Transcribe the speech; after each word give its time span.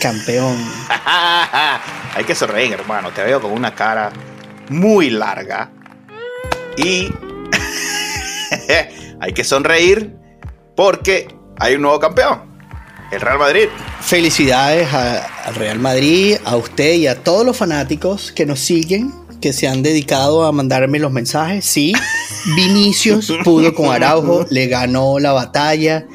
campeón. 0.00 0.56
Hay 2.14 2.24
que 2.24 2.34
sonreír, 2.34 2.72
hermano. 2.72 3.10
Te 3.10 3.22
veo 3.22 3.40
con 3.40 3.52
una 3.52 3.74
cara 3.74 4.12
muy 4.68 5.10
larga. 5.10 5.70
Y 6.76 7.10
hay 9.20 9.32
que 9.32 9.44
sonreír 9.44 10.14
porque 10.76 11.28
hay 11.58 11.74
un 11.74 11.82
nuevo 11.82 11.98
campeón. 11.98 12.42
El 13.10 13.20
Real 13.20 13.38
Madrid. 13.38 13.68
Felicidades 14.00 14.92
al 14.92 15.54
Real 15.54 15.78
Madrid, 15.78 16.36
a 16.44 16.56
usted 16.56 16.94
y 16.94 17.06
a 17.06 17.22
todos 17.22 17.46
los 17.46 17.56
fanáticos 17.56 18.32
que 18.32 18.44
nos 18.46 18.60
siguen, 18.60 19.12
que 19.40 19.52
se 19.52 19.68
han 19.68 19.82
dedicado 19.82 20.44
a 20.44 20.52
mandarme 20.52 20.98
los 20.98 21.12
mensajes. 21.12 21.64
Sí, 21.64 21.94
Vinicius 22.56 23.32
pudo 23.44 23.74
con 23.74 23.90
Araujo, 23.90 24.46
le 24.50 24.66
ganó 24.66 25.18
la 25.18 25.32
batalla 25.32 26.06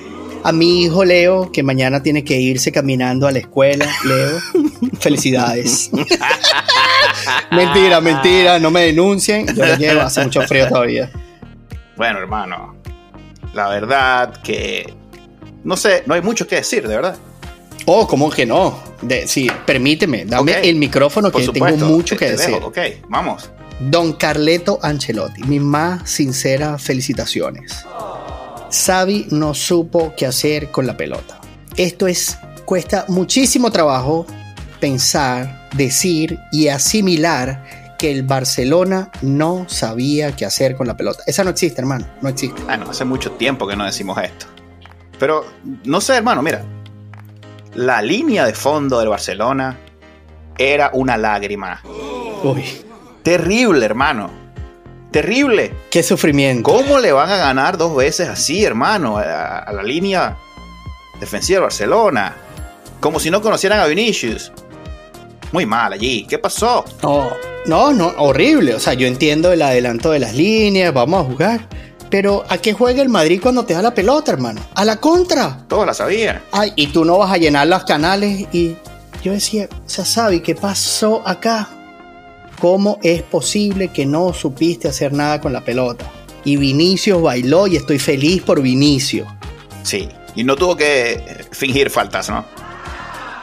a 0.43 0.51
mi 0.51 0.83
hijo 0.83 1.05
Leo, 1.05 1.51
que 1.51 1.63
mañana 1.63 2.03
tiene 2.03 2.23
que 2.23 2.39
irse 2.39 2.71
caminando 2.71 3.27
a 3.27 3.31
la 3.31 3.39
escuela. 3.39 3.87
Leo, 4.05 4.39
felicidades. 4.99 5.91
mentira, 7.51 8.01
mentira, 8.01 8.59
no 8.59 8.71
me 8.71 8.81
denuncien. 8.81 9.47
Yo 9.47 9.65
lo 9.65 9.75
llevo, 9.75 10.01
hace 10.01 10.23
mucho 10.23 10.41
frío 10.43 10.67
todavía. 10.67 11.11
Bueno, 11.97 12.19
hermano, 12.19 12.75
la 13.53 13.69
verdad 13.69 14.41
que 14.41 15.01
no 15.63 15.77
sé, 15.77 16.03
no 16.05 16.13
hay 16.13 16.21
mucho 16.21 16.47
que 16.47 16.55
decir, 16.55 16.87
de 16.87 16.95
verdad. 16.95 17.17
Oh, 17.85 18.07
¿cómo 18.07 18.29
que 18.29 18.45
no? 18.45 18.91
sí, 19.25 19.49
permíteme, 19.65 20.25
dame 20.25 20.59
el 20.61 20.75
micrófono 20.75 21.31
que 21.31 21.47
tengo 21.47 21.77
mucho 21.87 22.15
que 22.15 22.31
decir. 22.31 22.55
ok, 22.61 22.77
vamos. 23.09 23.49
Don 23.79 24.13
Carleto 24.13 24.77
Ancelotti, 24.83 25.43
mis 25.43 25.61
más 25.61 26.07
sinceras 26.07 26.81
felicitaciones. 26.83 27.83
Xavi 28.71 29.27
no 29.31 29.53
supo 29.53 30.13
qué 30.15 30.25
hacer 30.25 30.71
con 30.71 30.87
la 30.87 30.95
pelota. 30.95 31.39
Esto 31.75 32.07
es, 32.07 32.37
cuesta 32.65 33.05
muchísimo 33.07 33.71
trabajo 33.71 34.25
pensar, 34.79 35.69
decir 35.73 36.39
y 36.51 36.69
asimilar 36.69 37.95
que 37.99 38.11
el 38.11 38.23
Barcelona 38.23 39.11
no 39.21 39.65
sabía 39.67 40.35
qué 40.35 40.45
hacer 40.45 40.75
con 40.75 40.87
la 40.87 40.97
pelota. 40.97 41.21
Esa 41.27 41.43
no 41.43 41.51
existe, 41.51 41.81
hermano, 41.81 42.07
no 42.21 42.29
existe. 42.29 42.63
Bueno, 42.63 42.89
hace 42.89 43.05
mucho 43.05 43.31
tiempo 43.33 43.67
que 43.67 43.75
no 43.75 43.85
decimos 43.85 44.17
esto. 44.17 44.47
Pero, 45.19 45.45
no 45.83 46.01
sé, 46.01 46.15
hermano, 46.15 46.41
mira, 46.41 46.63
la 47.75 48.01
línea 48.01 48.45
de 48.45 48.53
fondo 48.53 48.99
del 48.99 49.09
Barcelona 49.09 49.77
era 50.57 50.89
una 50.93 51.15
lágrima. 51.17 51.81
Uy. 52.43 52.63
Terrible, 53.21 53.85
hermano. 53.85 54.40
Terrible. 55.11 55.73
Qué 55.89 56.03
sufrimiento. 56.03 56.71
¿Cómo 56.71 56.97
le 56.97 57.11
van 57.11 57.29
a 57.29 57.35
ganar 57.35 57.77
dos 57.77 57.95
veces 57.95 58.29
así, 58.29 58.63
hermano, 58.63 59.17
a, 59.17 59.69
la 59.71 59.83
línea 59.83 60.37
defensiva 61.19 61.57
de 61.57 61.61
Barcelona? 61.63 62.35
Como 63.01 63.19
si 63.19 63.29
no 63.29 63.41
conocieran 63.41 63.81
a 63.81 63.85
Vinicius. 63.87 64.53
Muy 65.51 65.65
mal 65.65 65.91
allí. 65.91 66.25
¿Qué 66.29 66.39
pasó? 66.39 66.85
No, 67.03 67.29
no, 67.65 67.91
no, 67.91 68.13
horrible. 68.17 68.73
O 68.73 68.79
sea, 68.79 68.93
yo 68.93 69.05
entiendo 69.05 69.51
el 69.51 69.61
adelanto 69.61 70.11
de 70.11 70.19
las 70.19 70.33
líneas, 70.33 70.93
vamos 70.93 71.25
a 71.25 71.29
jugar. 71.29 71.67
Pero 72.09 72.45
¿a 72.47 72.57
qué 72.57 72.71
juega 72.71 73.01
el 73.01 73.09
Madrid 73.09 73.41
cuando 73.41 73.65
te 73.65 73.73
da 73.73 73.81
la 73.81 73.93
pelota, 73.93 74.31
hermano? 74.31 74.61
A 74.75 74.85
la 74.85 74.97
contra. 74.97 75.65
Todos 75.67 75.85
la 75.85 75.93
sabían. 75.93 76.41
Ay, 76.53 76.71
y 76.77 76.87
tú 76.87 77.03
no 77.03 77.17
vas 77.17 77.31
a 77.31 77.37
llenar 77.37 77.67
los 77.67 77.83
canales. 77.83 78.47
Y 78.53 78.77
yo 79.23 79.33
decía, 79.33 79.67
o 79.71 79.89
sea, 79.89 80.05
¿sabe 80.05 80.41
qué 80.41 80.55
pasó 80.55 81.21
acá? 81.25 81.69
¿Cómo 82.61 82.99
es 83.01 83.23
posible 83.23 83.87
que 83.87 84.05
no 84.05 84.33
supiste 84.33 84.87
hacer 84.87 85.13
nada 85.13 85.41
con 85.41 85.51
la 85.51 85.61
pelota? 85.61 86.11
Y 86.45 86.57
Vinicio 86.57 87.19
bailó 87.19 87.65
y 87.65 87.75
estoy 87.75 87.97
feliz 87.97 88.43
por 88.43 88.61
Vinicio. 88.61 89.25
Sí, 89.81 90.07
y 90.35 90.43
no 90.43 90.55
tuvo 90.55 90.77
que 90.77 91.43
fingir 91.49 91.89
faltas, 91.89 92.29
¿no? 92.29 92.45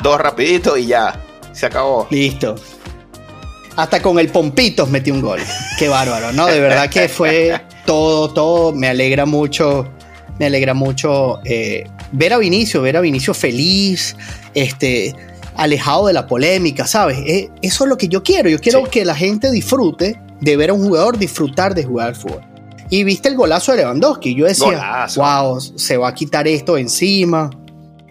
Dos 0.04 0.20
rapiditos 0.20 0.78
y 0.78 0.86
ya, 0.86 1.20
se 1.52 1.66
acabó. 1.66 2.06
Listo. 2.10 2.54
Hasta 3.74 4.00
con 4.00 4.20
el 4.20 4.28
Pompitos 4.28 4.88
metió 4.88 5.12
un 5.12 5.20
gol. 5.20 5.40
Qué 5.80 5.88
bárbaro, 5.88 6.32
¿no? 6.32 6.46
De 6.46 6.60
verdad 6.60 6.88
que 6.88 7.08
fue 7.08 7.60
todo, 7.84 8.32
todo. 8.32 8.72
Me 8.72 8.86
alegra 8.86 9.26
mucho, 9.26 9.88
me 10.38 10.46
alegra 10.46 10.74
mucho 10.74 11.40
eh, 11.44 11.90
ver 12.12 12.34
a 12.34 12.38
Vinicio, 12.38 12.82
ver 12.82 12.96
a 12.96 13.00
Vinicio 13.00 13.34
feliz, 13.34 14.14
este, 14.54 15.12
alejado 15.58 16.06
de 16.06 16.12
la 16.12 16.26
polémica, 16.26 16.86
¿sabes? 16.86 17.18
Eh, 17.26 17.50
eso 17.60 17.84
es 17.84 17.90
lo 17.90 17.98
que 17.98 18.08
yo 18.08 18.22
quiero. 18.22 18.48
Yo 18.48 18.60
quiero 18.60 18.84
que 18.84 19.04
la 19.04 19.14
gente 19.14 19.50
disfrute 19.50 20.18
de 20.40 20.56
ver 20.56 20.70
a 20.70 20.72
un 20.72 20.84
jugador 20.86 21.18
disfrutar 21.18 21.74
de 21.74 21.84
jugar 21.84 22.08
al 22.08 22.14
fútbol. 22.14 22.40
Y 22.90 23.04
viste 23.04 23.28
el 23.28 23.36
golazo 23.36 23.72
de 23.72 23.78
Lewandowski. 23.78 24.34
Yo 24.34 24.46
decía, 24.46 25.06
wow, 25.16 25.60
se 25.60 25.96
va 25.96 26.08
a 26.08 26.14
quitar 26.14 26.46
esto 26.46 26.78
encima. 26.78 27.50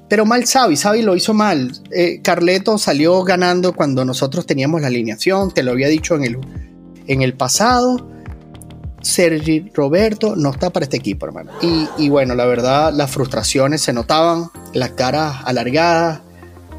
Pero 0.09 0.25
mal 0.25 0.46
Xavi, 0.46 0.75
Xavi 0.75 1.02
lo 1.02 1.16
hizo 1.16 1.34
mal. 1.34 1.72
Eh, 1.91 2.22
Carleto 2.22 2.78
salió 2.78 3.24
ganando 3.24 3.74
cuando 3.74 4.03
nosotros 4.03 4.46
teníamos 4.46 4.81
la 4.81 4.88
alineación, 4.88 5.53
te 5.53 5.63
lo 5.63 5.72
había 5.72 5.88
dicho 5.88 6.16
en 6.16 6.25
el, 6.25 6.38
en 7.07 7.22
el 7.22 7.34
pasado. 7.34 8.09
Sergi 9.02 9.72
Roberto 9.74 10.36
no 10.36 10.52
está 10.52 10.69
para 10.69 10.84
este 10.84 10.97
equipo, 10.97 11.25
hermano. 11.25 11.52
Y, 11.62 11.88
y 11.97 12.09
bueno, 12.09 12.36
la 12.36 12.46
verdad, 12.46 12.94
las 12.94 13.09
frustraciones 13.09 13.81
se 13.81 13.94
notaban, 13.94 14.50
las 14.74 14.91
caras 14.91 15.38
alargadas, 15.46 16.22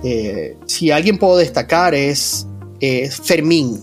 eh, 0.03 0.57
si 0.67 0.91
alguien 0.91 1.19
puedo 1.19 1.37
destacar 1.37 1.95
es, 1.95 2.47
Fermín. 3.25 3.83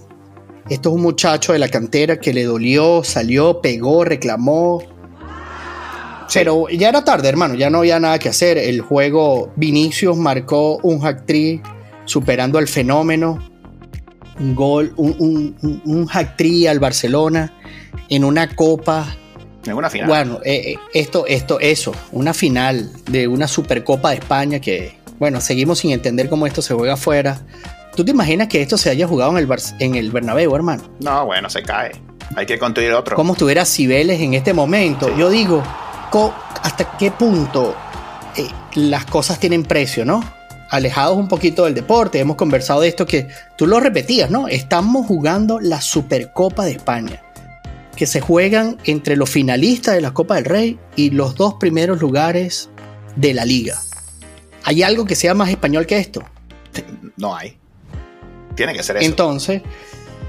Esto 0.69 0.89
es 0.89 0.95
un 0.95 1.01
muchacho 1.01 1.53
de 1.53 1.59
la 1.59 1.67
cantera 1.67 2.19
que 2.19 2.33
le 2.33 2.43
dolió, 2.43 3.03
salió, 3.03 3.61
pegó, 3.61 4.03
reclamó. 4.03 4.81
Pero 6.33 6.69
ya 6.69 6.89
era 6.89 7.03
tarde, 7.03 7.29
hermano, 7.29 7.53
ya 7.53 7.69
no 7.69 7.79
había 7.79 7.99
nada 7.99 8.17
que 8.17 8.29
hacer. 8.29 8.57
El 8.57 8.81
juego 8.81 9.51
Vinicius 9.55 10.17
marcó 10.17 10.77
un 10.77 10.99
hack 11.01 11.25
trick 11.25 11.63
superando 12.05 12.57
al 12.57 12.67
fenómeno. 12.67 13.39
Un 14.39 14.55
gol, 14.55 14.93
un, 14.97 15.55
un, 15.85 16.05
hack 16.07 16.35
trick 16.35 16.67
al 16.67 16.79
Barcelona 16.79 17.53
en 18.09 18.23
una 18.23 18.53
copa. 18.55 19.15
En 19.65 19.73
una 19.73 19.89
final. 19.89 20.07
Bueno, 20.07 20.39
eh, 20.43 20.71
eh, 20.71 20.75
esto, 20.93 21.25
esto, 21.27 21.59
eso, 21.59 21.93
una 22.11 22.33
final 22.33 22.91
de 23.09 23.27
una 23.27 23.47
Supercopa 23.47 24.09
de 24.09 24.15
España 24.15 24.59
que, 24.59 24.95
bueno, 25.19 25.41
seguimos 25.41 25.79
sin 25.79 25.91
entender 25.91 26.29
cómo 26.29 26.47
esto 26.47 26.61
se 26.61 26.73
juega 26.73 26.93
afuera. 26.93 27.39
¿Tú 27.95 28.03
te 28.03 28.11
imaginas 28.11 28.47
que 28.47 28.61
esto 28.61 28.77
se 28.77 28.89
haya 28.89 29.07
jugado 29.07 29.37
en 29.37 29.37
el, 29.37 29.59
en 29.79 29.95
el 29.95 30.11
Bernabéu, 30.11 30.55
hermano? 30.55 30.83
No, 30.99 31.25
bueno, 31.25 31.49
se 31.49 31.63
cae. 31.63 31.91
Hay 32.35 32.45
que 32.45 32.59
construir 32.59 32.91
otro. 32.91 33.15
¿Cómo 33.15 33.33
estuviera 33.33 33.65
Cibeles 33.65 34.19
en 34.19 34.33
este 34.33 34.53
momento? 34.53 35.15
Yo 35.17 35.29
digo, 35.29 35.63
¿hasta 36.61 36.97
qué 36.97 37.11
punto 37.11 37.75
eh, 38.35 38.47
las 38.75 39.05
cosas 39.05 39.39
tienen 39.39 39.63
precio, 39.63 40.05
no? 40.05 40.23
Alejados 40.69 41.17
un 41.17 41.27
poquito 41.27 41.65
del 41.65 41.75
deporte, 41.75 42.19
hemos 42.19 42.35
conversado 42.35 42.81
de 42.81 42.87
esto 42.87 43.05
que 43.05 43.27
tú 43.57 43.67
lo 43.67 43.79
repetías, 43.79 44.29
¿no? 44.29 44.47
Estamos 44.47 45.05
jugando 45.05 45.59
la 45.59 45.79
Supercopa 45.79 46.65
de 46.65 46.71
España, 46.71 47.21
que 47.95 48.07
se 48.07 48.19
juegan 48.19 48.77
entre 48.83 49.15
los 49.15 49.29
finalistas 49.29 49.95
de 49.95 50.01
la 50.01 50.13
Copa 50.13 50.35
del 50.35 50.45
Rey 50.45 50.79
y 50.95 51.11
los 51.11 51.35
dos 51.35 51.55
primeros 51.55 52.01
lugares 52.01 52.69
de 53.15 53.33
la 53.33 53.45
liga. 53.45 53.79
¿Hay 54.65 54.81
algo 54.81 55.05
que 55.05 55.15
sea 55.15 55.35
más 55.35 55.49
español 55.49 55.85
que 55.85 55.97
esto? 55.99 56.23
No 57.17 57.35
hay. 57.35 57.55
Tiene 58.55 58.73
que 58.73 58.81
ser 58.81 58.97
eso. 58.97 59.05
Entonces, 59.05 59.61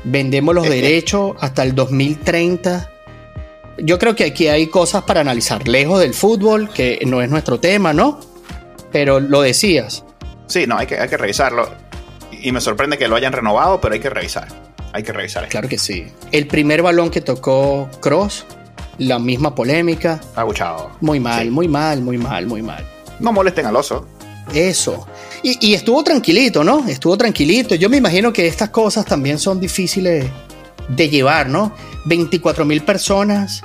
vendemos 0.05 0.55
los 0.55 0.69
derechos 0.69 1.34
hasta 1.40 1.62
el 1.62 1.75
2030. 1.75 2.90
Yo 3.78 3.99
creo 3.99 4.14
que 4.14 4.25
aquí 4.25 4.49
hay 4.49 4.66
cosas 4.66 5.05
para 5.05 5.22
analizar, 5.22 5.66
lejos 5.66 6.00
del 6.00 6.12
fútbol, 6.12 6.69
que 6.69 7.00
no 7.06 7.22
es 7.22 7.31
nuestro 7.31 7.58
tema, 7.60 7.94
¿no? 7.94 8.20
Pero 8.93 9.20
lo 9.20 9.40
decías. 9.40 10.05
Sí, 10.46 10.66
no, 10.66 10.76
hay 10.76 10.87
que, 10.87 10.99
hay 11.00 11.08
que 11.08 11.16
revisarlo. 11.16 11.70
Y 12.31 12.52
me 12.52 12.60
sorprende 12.60 12.99
que 12.99 13.08
lo 13.08 13.16
hayan 13.16 13.32
renovado, 13.32 13.81
pero 13.81 13.94
hay 13.94 14.00
que 14.00 14.10
revisar. 14.10 14.49
Hay 14.93 15.02
que 15.02 15.12
revisar. 15.14 15.49
Claro 15.49 15.69
que 15.69 15.78
sí. 15.78 16.06
El 16.31 16.46
primer 16.46 16.82
balón 16.82 17.10
que 17.10 17.22
tocó 17.22 17.88
Cross, 18.00 18.44
la 18.99 19.19
misma 19.19 19.55
polémica. 19.55 20.20
Aguchado. 20.34 20.90
Muy 21.00 21.20
mal, 21.20 21.50
muy 21.50 21.69
mal, 21.69 22.02
muy 22.02 22.19
mal, 22.19 22.46
muy 22.46 22.60
mal. 22.60 22.87
No 23.19 23.32
molesten 23.32 23.64
al 23.64 23.76
oso. 23.76 24.06
Eso. 24.54 25.06
Y, 25.43 25.75
estuvo 25.75 26.02
tranquilito, 26.02 26.64
¿no? 26.64 26.87
Estuvo 26.88 27.16
tranquilito. 27.16 27.75
Yo 27.75 27.88
me 27.88 27.98
imagino 27.98 28.32
que 28.32 28.46
estas 28.46 28.70
cosas 28.70 29.04
también 29.04 29.38
son 29.38 29.60
difíciles 29.60 30.26
de 30.88 31.08
llevar, 31.08 31.48
¿no? 31.48 31.72
24 32.04 32.64
mil 32.64 32.82
personas 32.82 33.62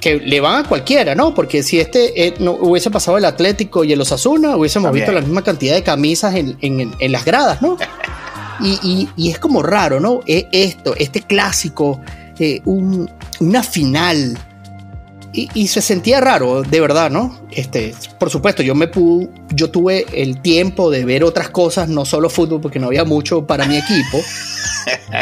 que 0.00 0.16
le 0.16 0.40
van 0.40 0.64
a 0.64 0.68
cualquiera, 0.68 1.14
¿no? 1.14 1.34
Porque 1.34 1.62
si 1.62 1.78
este 1.78 2.26
eh, 2.26 2.34
no 2.38 2.52
hubiese 2.52 2.90
pasado 2.90 3.16
el 3.16 3.24
Atlético 3.24 3.84
y 3.84 3.92
el 3.92 4.00
Osasuna, 4.00 4.56
hubiésemos 4.56 4.92
visto 4.92 5.12
la 5.12 5.20
misma 5.20 5.42
cantidad 5.42 5.74
de 5.74 5.82
camisas 5.82 6.34
en, 6.34 6.56
en, 6.60 7.12
las 7.12 7.24
gradas, 7.24 7.62
¿no? 7.62 7.76
Y, 8.60 9.08
y, 9.16 9.30
es 9.30 9.40
como 9.40 9.60
raro, 9.60 9.98
¿no? 9.98 10.20
E, 10.24 10.46
esto, 10.52 10.94
este 10.96 11.22
clásico, 11.22 12.00
eh, 12.38 12.60
un, 12.64 13.10
una 13.40 13.62
final. 13.64 14.38
Y, 15.34 15.68
se 15.68 15.80
sentía 15.80 16.20
raro, 16.20 16.62
de 16.62 16.80
verdad, 16.80 17.10
¿no? 17.10 17.40
Este, 17.50 17.94
por 18.18 18.28
supuesto, 18.28 18.62
yo 18.62 18.74
me 18.74 18.88
pude, 18.88 19.30
yo 19.54 19.70
tuve 19.70 20.04
el 20.12 20.42
tiempo 20.42 20.90
de 20.90 21.06
ver 21.06 21.24
otras 21.24 21.48
cosas, 21.48 21.88
no 21.88 22.04
solo 22.04 22.28
fútbol, 22.28 22.60
porque 22.60 22.78
no 22.78 22.88
había 22.88 23.04
mucho 23.04 23.46
para 23.46 23.66
mi 23.66 23.78
equipo. 23.78 24.18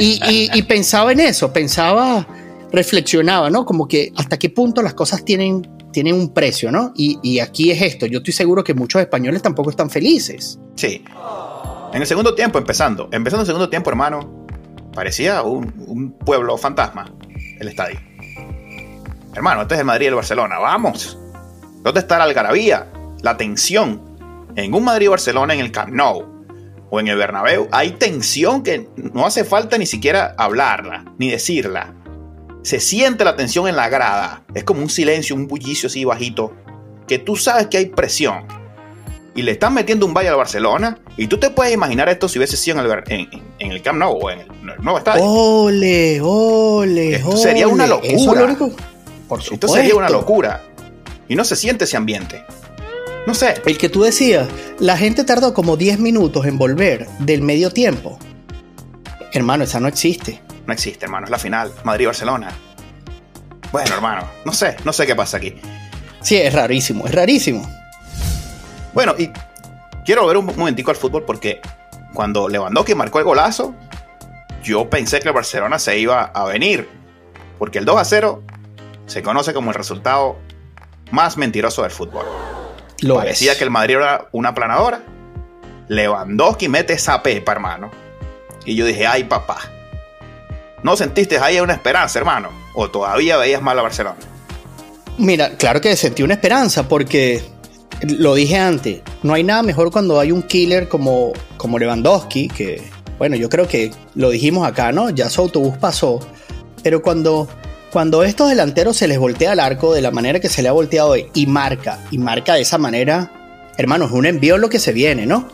y, 0.00 0.62
pensaba 0.62 1.12
en 1.12 1.20
eso, 1.20 1.52
pensaba 1.52 2.26
reflexionaba, 2.72 3.50
¿no? 3.50 3.64
Como 3.64 3.86
que 3.86 4.12
hasta 4.16 4.36
qué 4.38 4.50
punto 4.50 4.82
las 4.82 4.94
cosas 4.94 5.24
tienen, 5.24 5.62
tienen 5.92 6.14
un 6.14 6.32
precio, 6.32 6.72
¿no? 6.72 6.92
Y, 6.96 7.38
aquí 7.38 7.70
es 7.70 7.80
esto, 7.80 8.06
yo 8.06 8.18
estoy 8.18 8.32
seguro 8.32 8.64
que 8.64 8.74
muchos 8.74 9.00
españoles 9.00 9.42
tampoco 9.42 9.70
están 9.70 9.90
felices. 9.90 10.58
Sí. 10.74 11.04
En 11.92 12.00
el 12.00 12.06
segundo 12.06 12.34
tiempo, 12.34 12.58
empezando, 12.58 13.08
empezando 13.12 13.42
el 13.42 13.46
segundo 13.46 13.68
tiempo, 13.68 13.90
hermano, 13.90 14.46
parecía 14.92 15.42
un, 15.42 16.12
pueblo 16.24 16.56
fantasma, 16.56 17.12
el 17.58 17.68
estadio. 17.68 17.98
Hermano, 19.34 19.62
este 19.62 19.74
es 19.74 19.80
el 19.80 19.86
Madrid 19.86 20.06
y 20.06 20.08
el 20.08 20.14
Barcelona, 20.14 20.58
vamos. 20.58 21.18
¿Dónde 21.82 22.00
está 22.00 22.18
la 22.18 22.24
algarabía? 22.24 22.88
La 23.22 23.36
tensión. 23.36 24.10
En 24.56 24.74
un 24.74 24.84
Madrid-Barcelona 24.84 25.54
en 25.54 25.60
el 25.60 25.70
Camp 25.70 25.92
Nou 25.92 26.44
o 26.90 26.98
en 27.00 27.08
el 27.08 27.16
Bernabéu 27.16 27.68
hay 27.70 27.92
tensión 27.92 28.62
que 28.62 28.88
no 28.96 29.24
hace 29.24 29.44
falta 29.44 29.78
ni 29.78 29.86
siquiera 29.86 30.34
hablarla, 30.36 31.04
ni 31.18 31.30
decirla. 31.30 31.94
Se 32.62 32.80
siente 32.80 33.24
la 33.24 33.36
tensión 33.36 33.68
en 33.68 33.76
la 33.76 33.88
grada. 33.88 34.42
Es 34.54 34.64
como 34.64 34.82
un 34.82 34.90
silencio, 34.90 35.34
un 35.34 35.46
bullicio 35.46 35.86
así 35.86 36.04
bajito. 36.04 36.52
Que 37.06 37.18
tú 37.18 37.36
sabes 37.36 37.68
que 37.68 37.78
hay 37.78 37.86
presión. 37.86 38.44
Y 39.34 39.42
le 39.42 39.52
están 39.52 39.72
metiendo 39.72 40.04
un 40.04 40.12
valle 40.12 40.28
al 40.28 40.36
Barcelona. 40.36 40.98
Y 41.16 41.28
tú 41.28 41.38
te 41.38 41.50
puedes 41.50 41.72
imaginar 41.72 42.08
esto 42.08 42.28
si 42.28 42.38
hubiese 42.38 42.56
sido 42.58 42.80
en 42.80 42.84
el, 42.84 43.28
en, 43.58 43.72
el 43.72 43.80
Camp 43.80 43.98
Nou 43.98 44.18
o 44.20 44.30
en 44.30 44.40
el, 44.40 44.48
nuevo 44.82 44.98
estadio. 44.98 45.24
Ole, 45.24 46.20
ole, 46.20 47.14
Esto 47.14 47.36
sería 47.36 47.68
una 47.68 47.86
locura. 47.86 48.56
Por 49.30 49.42
supuesto. 49.42 49.66
Esto 49.66 49.78
sería 49.78 49.94
una 49.94 50.10
locura. 50.10 50.60
Y 51.28 51.36
no 51.36 51.44
se 51.44 51.54
siente 51.54 51.84
ese 51.84 51.96
ambiente. 51.96 52.44
No 53.28 53.32
sé. 53.32 53.62
El 53.64 53.78
que 53.78 53.88
tú 53.88 54.02
decías, 54.02 54.48
la 54.80 54.96
gente 54.96 55.22
tardó 55.22 55.54
como 55.54 55.76
10 55.76 56.00
minutos 56.00 56.46
en 56.46 56.58
volver 56.58 57.06
del 57.20 57.40
medio 57.40 57.70
tiempo. 57.70 58.18
Hermano, 59.32 59.62
esa 59.62 59.78
no 59.78 59.86
existe. 59.86 60.42
No 60.66 60.72
existe, 60.72 61.04
hermano. 61.04 61.26
Es 61.26 61.30
la 61.30 61.38
final. 61.38 61.72
Madrid-Barcelona. 61.84 62.50
Bueno, 63.70 63.94
hermano. 63.94 64.28
No 64.44 64.52
sé. 64.52 64.76
No 64.84 64.92
sé 64.92 65.06
qué 65.06 65.14
pasa 65.14 65.36
aquí. 65.36 65.54
Sí, 66.20 66.34
es 66.34 66.52
rarísimo. 66.52 67.06
Es 67.06 67.14
rarísimo. 67.14 67.62
Bueno, 68.92 69.14
y 69.16 69.30
quiero 70.04 70.26
ver 70.26 70.38
un 70.38 70.46
momentico 70.46 70.90
al 70.90 70.96
fútbol 70.96 71.22
porque 71.24 71.60
cuando 72.14 72.48
Lewandowski 72.48 72.96
marcó 72.96 73.20
el 73.20 73.26
golazo, 73.26 73.76
yo 74.64 74.90
pensé 74.90 75.20
que 75.20 75.28
el 75.28 75.34
Barcelona 75.34 75.78
se 75.78 75.96
iba 76.00 76.24
a 76.24 76.46
venir. 76.46 76.88
Porque 77.60 77.78
el 77.78 77.84
2 77.84 77.96
a 77.96 78.04
0 78.04 78.42
se 79.10 79.22
conoce 79.22 79.52
como 79.52 79.70
el 79.70 79.74
resultado 79.74 80.36
más 81.10 81.36
mentiroso 81.36 81.82
del 81.82 81.90
fútbol. 81.90 82.24
Lo 83.02 83.16
Parecía 83.16 83.58
que 83.58 83.64
el 83.64 83.70
Madrid 83.70 83.96
era 83.96 84.28
una 84.32 84.54
planadora. 84.54 85.02
Lewandowski 85.88 86.68
mete 86.68 86.92
esa 86.92 87.22
pepa, 87.22 87.52
hermano. 87.52 87.90
Y 88.64 88.76
yo 88.76 88.86
dije, 88.86 89.06
ay 89.06 89.24
papá, 89.24 89.58
¿No 90.82 90.96
sentiste 90.96 91.38
ahí 91.38 91.60
una 91.60 91.74
esperanza, 91.74 92.18
hermano? 92.18 92.48
¿O 92.74 92.90
todavía 92.90 93.36
veías 93.36 93.60
mal 93.60 93.78
a 93.78 93.82
Barcelona? 93.82 94.16
Mira, 95.18 95.56
claro 95.56 95.80
que 95.80 95.94
sentí 95.96 96.22
una 96.22 96.34
esperanza 96.34 96.88
porque 96.88 97.42
lo 98.02 98.34
dije 98.34 98.56
antes, 98.56 99.02
no 99.22 99.34
hay 99.34 99.44
nada 99.44 99.62
mejor 99.62 99.90
cuando 99.90 100.18
hay 100.18 100.32
un 100.32 100.42
killer 100.42 100.88
como, 100.88 101.32
como 101.58 101.78
Lewandowski, 101.78 102.48
que 102.48 102.82
bueno, 103.18 103.36
yo 103.36 103.50
creo 103.50 103.68
que 103.68 103.90
lo 104.14 104.30
dijimos 104.30 104.66
acá, 104.66 104.92
¿no? 104.92 105.10
Ya 105.10 105.28
su 105.28 105.42
autobús 105.42 105.76
pasó, 105.76 106.20
pero 106.82 107.02
cuando, 107.02 107.46
cuando 107.90 108.22
estos 108.22 108.48
delanteros 108.48 108.96
se 108.96 109.08
les 109.08 109.18
voltea 109.18 109.52
el 109.52 109.60
arco 109.60 109.92
de 109.92 110.00
la 110.00 110.10
manera 110.10 110.40
que 110.40 110.48
se 110.48 110.62
le 110.62 110.68
ha 110.68 110.72
volteado 110.72 111.10
hoy 111.10 111.26
y 111.34 111.46
marca, 111.46 111.98
y 112.10 112.18
marca 112.18 112.54
de 112.54 112.62
esa 112.62 112.78
manera, 112.78 113.32
hermano, 113.76 114.06
es 114.06 114.12
un 114.12 114.26
envío 114.26 114.58
lo 114.58 114.68
que 114.68 114.78
se 114.78 114.92
viene, 114.92 115.26
¿no? 115.26 115.48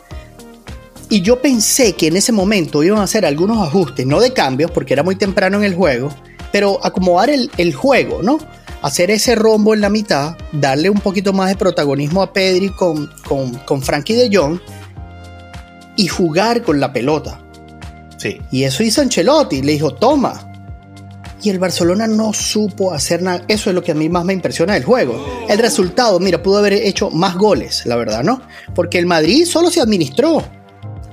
Y 1.09 1.21
yo 1.21 1.41
pensé 1.41 1.93
que 1.93 2.07
en 2.07 2.17
ese 2.17 2.31
momento 2.31 2.83
iban 2.83 2.99
a 2.99 3.03
hacer 3.03 3.25
algunos 3.25 3.65
ajustes, 3.65 4.05
no 4.05 4.19
de 4.19 4.33
cambios, 4.33 4.71
porque 4.71 4.93
era 4.93 5.03
muy 5.03 5.15
temprano 5.15 5.57
en 5.57 5.63
el 5.63 5.73
juego, 5.73 6.09
pero 6.51 6.79
acomodar 6.85 7.29
el, 7.29 7.73
juego, 7.73 8.21
¿no? 8.21 8.37
Hacer 8.81 9.09
ese 9.09 9.35
rombo 9.35 9.73
en 9.73 9.81
la 9.81 9.89
mitad, 9.89 10.37
darle 10.51 10.89
un 10.89 10.99
poquito 10.99 11.33
más 11.33 11.49
de 11.49 11.55
protagonismo 11.55 12.21
a 12.21 12.33
Pedri 12.33 12.69
con, 12.69 13.09
con, 13.65 13.81
Frankie 13.81 14.13
de 14.13 14.29
Jong 14.35 14.59
y 15.95 16.07
jugar 16.07 16.61
con 16.61 16.79
la 16.79 16.93
pelota. 16.93 17.41
Sí. 18.17 18.39
Y 18.51 18.63
eso 18.63 18.83
hizo 18.83 19.01
Ancelotti, 19.01 19.61
le 19.61 19.73
dijo, 19.73 19.93
toma. 19.93 20.46
Y 21.47 21.49
el 21.49 21.59
Barcelona 21.59 22.07
no 22.07 22.33
supo 22.33 22.93
hacer 22.93 23.21
nada. 23.21 23.45
Eso 23.47 23.69
es 23.69 23.73
lo 23.73 23.81
que 23.81 23.93
a 23.93 23.95
mí 23.95 24.09
más 24.09 24.25
me 24.25 24.33
impresiona 24.33 24.73
del 24.73 24.83
juego. 24.83 25.45
El 25.47 25.57
resultado, 25.59 26.19
mira, 26.19 26.43
pudo 26.43 26.57
haber 26.57 26.73
hecho 26.73 27.09
más 27.09 27.37
goles, 27.37 27.85
la 27.85 27.95
verdad, 27.95 28.21
¿no? 28.21 28.41
Porque 28.75 28.99
el 28.99 29.05
Madrid 29.05 29.45
solo 29.45 29.71
se 29.71 29.79
administró. 29.79 30.43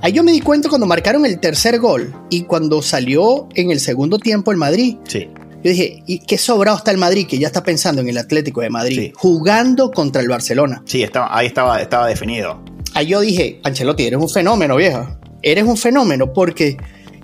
Ahí 0.01 0.11
yo 0.11 0.25
me 0.25 0.33
di 0.33 0.41
cuenta 0.41 0.67
cuando 0.67 0.87
marcaron 0.87 1.25
el 1.25 1.39
tercer 1.39 1.79
gol 1.79 2.13
y 2.29 2.41
cuando 2.41 2.81
salió 2.81 3.47
en 3.55 3.71
el 3.71 3.79
segundo 3.79 4.19
tiempo 4.19 4.51
el 4.51 4.57
Madrid. 4.57 4.97
Sí. 5.07 5.29
Yo 5.63 5.71
dije, 5.71 6.03
¿y 6.05 6.19
qué 6.19 6.37
sobrado 6.37 6.79
está 6.79 6.91
el 6.91 6.97
Madrid? 6.97 7.27
Que 7.29 7.39
ya 7.39 7.47
está 7.47 7.63
pensando 7.63 8.01
en 8.01 8.09
el 8.09 8.17
Atlético 8.17 8.59
de 8.59 8.69
Madrid, 8.69 9.13
jugando 9.15 9.89
contra 9.89 10.21
el 10.21 10.27
Barcelona. 10.27 10.83
Sí, 10.83 11.01
estaba, 11.01 11.29
ahí 11.31 11.47
estaba, 11.47 11.81
estaba 11.81 12.07
definido. 12.09 12.61
Ahí 12.93 13.07
yo 13.07 13.21
dije, 13.21 13.61
Ancelotti, 13.63 14.03
eres 14.03 14.19
un 14.19 14.27
fenómeno, 14.27 14.75
vieja. 14.75 15.17
Eres 15.41 15.63
un 15.63 15.77
fenómeno 15.77 16.33
porque 16.33 16.75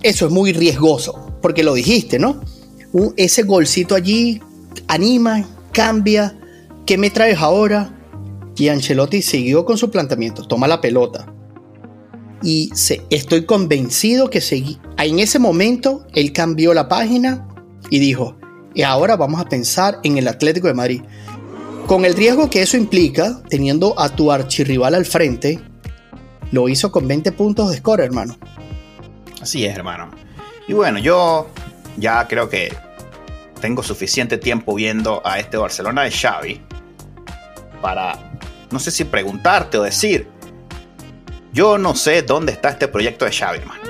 eso 0.02 0.24
es 0.24 0.32
muy 0.32 0.54
riesgoso. 0.54 1.28
Porque 1.42 1.62
lo 1.62 1.74
dijiste, 1.74 2.18
¿no? 2.18 2.40
Ese 3.16 3.42
golcito 3.42 3.94
allí 3.94 4.40
anima, 4.88 5.46
cambia. 5.72 6.38
¿Qué 6.86 6.98
me 6.98 7.10
traes 7.10 7.38
ahora? 7.38 7.98
Y 8.56 8.68
Ancelotti 8.68 9.22
siguió 9.22 9.64
con 9.64 9.78
su 9.78 9.90
planteamiento. 9.90 10.46
Toma 10.46 10.66
la 10.66 10.80
pelota 10.80 11.32
y 12.42 12.70
estoy 13.10 13.44
convencido 13.44 14.28
que 14.28 14.40
seguí. 14.40 14.78
En 14.98 15.18
ese 15.18 15.38
momento 15.38 16.06
él 16.14 16.32
cambió 16.32 16.74
la 16.74 16.88
página 16.88 17.46
y 17.88 17.98
dijo, 17.98 18.36
ahora 18.84 19.16
vamos 19.16 19.40
a 19.40 19.48
pensar 19.48 20.00
en 20.02 20.18
el 20.18 20.28
Atlético 20.28 20.66
de 20.66 20.74
Madrid. 20.74 21.02
Con 21.86 22.04
el 22.04 22.14
riesgo 22.14 22.50
que 22.50 22.62
eso 22.62 22.76
implica, 22.76 23.42
teniendo 23.48 23.98
a 23.98 24.08
tu 24.08 24.30
archirrival 24.32 24.94
al 24.94 25.04
frente, 25.04 25.60
lo 26.50 26.68
hizo 26.68 26.92
con 26.92 27.08
20 27.08 27.32
puntos 27.32 27.70
de 27.70 27.78
score, 27.78 28.02
hermano. 28.02 28.36
Así 29.40 29.64
es, 29.64 29.74
hermano. 29.74 30.10
Y 30.68 30.72
bueno, 30.74 30.98
yo 30.98 31.48
ya 31.96 32.26
creo 32.28 32.48
que 32.48 32.74
tengo 33.60 33.82
suficiente 33.82 34.38
tiempo 34.38 34.74
viendo 34.74 35.22
a 35.24 35.38
este 35.38 35.56
Barcelona 35.56 36.02
de 36.02 36.10
Xavi 36.10 36.60
para, 37.80 38.18
no 38.70 38.78
sé 38.78 38.90
si 38.90 39.04
preguntarte 39.04 39.78
o 39.78 39.82
decir, 39.82 40.28
yo 41.52 41.76
no 41.78 41.94
sé 41.94 42.22
dónde 42.22 42.52
está 42.52 42.70
este 42.70 42.88
proyecto 42.88 43.24
de 43.24 43.32
Xavi, 43.32 43.58
hermano. 43.58 43.82